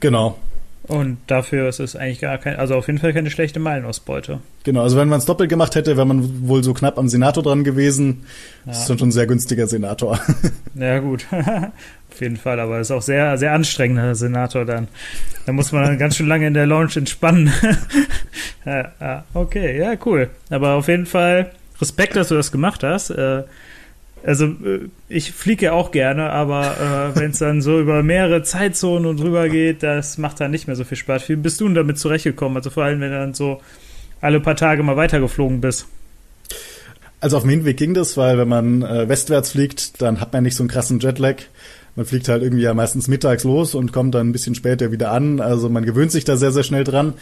[0.00, 0.38] Genau.
[0.88, 4.40] Und dafür ist es eigentlich gar kein, also auf jeden Fall keine schlechte Meilenausbeute.
[4.64, 7.42] Genau, also wenn man es doppelt gemacht hätte, wäre man wohl so knapp am Senator
[7.42, 8.24] dran gewesen.
[8.64, 10.18] Das ist Ja, dann schon ein sehr günstiger Senator.
[10.74, 11.26] ja gut.
[12.10, 14.88] auf jeden Fall, aber ist auch sehr, sehr anstrengender Senator dann.
[15.44, 17.52] Da muss man dann ganz schön lange in der Lounge entspannen.
[18.64, 20.30] ja, ja, okay, ja, cool.
[20.48, 21.50] Aber auf jeden Fall
[21.80, 23.10] Respekt, dass du das gemacht hast.
[23.10, 23.44] Äh,
[24.24, 28.42] also äh, ich fliege ja auch gerne, aber äh, wenn es dann so über mehrere
[28.42, 31.28] Zeitzonen und drüber geht, das macht dann nicht mehr so viel Spaß.
[31.28, 32.56] Wie bist du denn damit zurechtgekommen?
[32.56, 33.60] Also vor allem, wenn du dann so
[34.20, 35.86] alle paar Tage mal weitergeflogen bist.
[37.20, 40.44] Also auf dem Hinweg ging das, weil wenn man äh, westwärts fliegt, dann hat man
[40.44, 41.36] nicht so einen krassen Jetlag.
[41.98, 45.10] Man fliegt halt irgendwie ja meistens mittags los und kommt dann ein bisschen später wieder
[45.10, 45.40] an.
[45.40, 47.14] Also man gewöhnt sich da sehr, sehr schnell dran.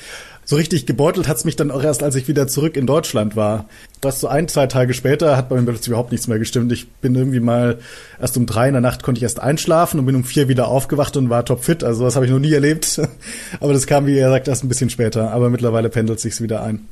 [0.44, 3.70] So richtig gebeutelt hat's mich dann auch erst, als ich wieder zurück in Deutschland war.
[4.02, 6.72] Das so ein, zwei Tage später hat bei mir plötzlich überhaupt nichts mehr gestimmt.
[6.72, 7.78] Ich bin irgendwie mal
[8.20, 10.68] erst um drei in der Nacht konnte ich erst einschlafen und bin um vier wieder
[10.68, 11.82] aufgewacht und war topfit.
[11.82, 13.00] Also das habe ich noch nie erlebt.
[13.60, 15.30] Aber das kam, wie er sagt, erst ein bisschen später.
[15.30, 16.86] Aber mittlerweile pendelt sich's wieder ein.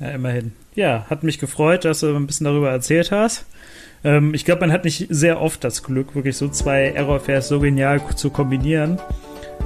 [0.00, 0.52] Ja, immerhin.
[0.74, 3.46] Ja, hat mich gefreut, dass du ein bisschen darüber erzählt hast.
[4.02, 7.60] Ähm, ich glaube, man hat nicht sehr oft das Glück, wirklich so zwei Error-Fairs so
[7.60, 8.98] genial zu kombinieren.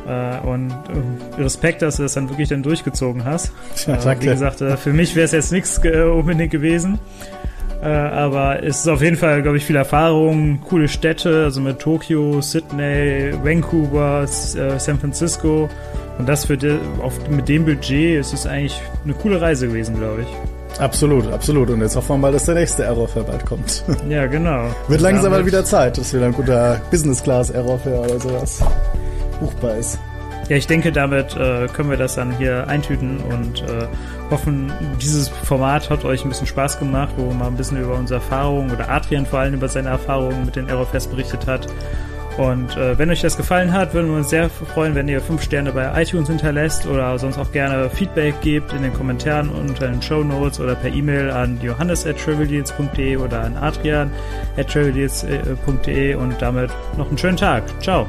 [0.06, 3.52] Äh, und äh, Respekt, dass du das dann wirklich dann durchgezogen hast.
[3.86, 6.98] Ja, Äh, wie gesagt, äh, für mich wäre es jetzt nichts äh, unbedingt gewesen.
[7.82, 11.78] Äh, aber es ist auf jeden Fall, glaube ich, viel Erfahrung, coole Städte, also mit
[11.78, 15.68] Tokio, Sydney, Vancouver, San Francisco
[16.18, 19.96] Und das für die, auf, mit dem Budget ist es eigentlich eine coole Reise gewesen,
[19.96, 20.80] glaube ich.
[20.80, 21.70] Absolut, absolut.
[21.70, 23.84] Und jetzt hoffen wir mal, dass der nächste Errorfair bald kommt.
[24.08, 24.68] Ja, genau.
[24.88, 28.62] Wird langsam mal wieder Zeit, dass wieder ein guter Business Class Errorfair oder sowas
[29.40, 29.98] buchbar ist.
[30.48, 33.86] Ja, ich denke, damit äh, können wir das dann hier eintüten und äh,
[34.30, 38.20] hoffen, dieses Format hat euch ein bisschen Spaß gemacht, wo man ein bisschen über unsere
[38.20, 41.66] Erfahrungen oder Adrian vor allem über seine Erfahrungen mit den Aerofest berichtet hat.
[42.38, 45.42] Und äh, wenn euch das gefallen hat, würden wir uns sehr freuen, wenn ihr fünf
[45.42, 50.00] Sterne bei iTunes hinterlässt oder sonst auch gerne Feedback gebt in den Kommentaren unter den
[50.00, 54.12] Show Notes oder per E-Mail an johannes at oder an adrian
[54.56, 57.64] at und damit noch einen schönen Tag.
[57.82, 58.06] Ciao.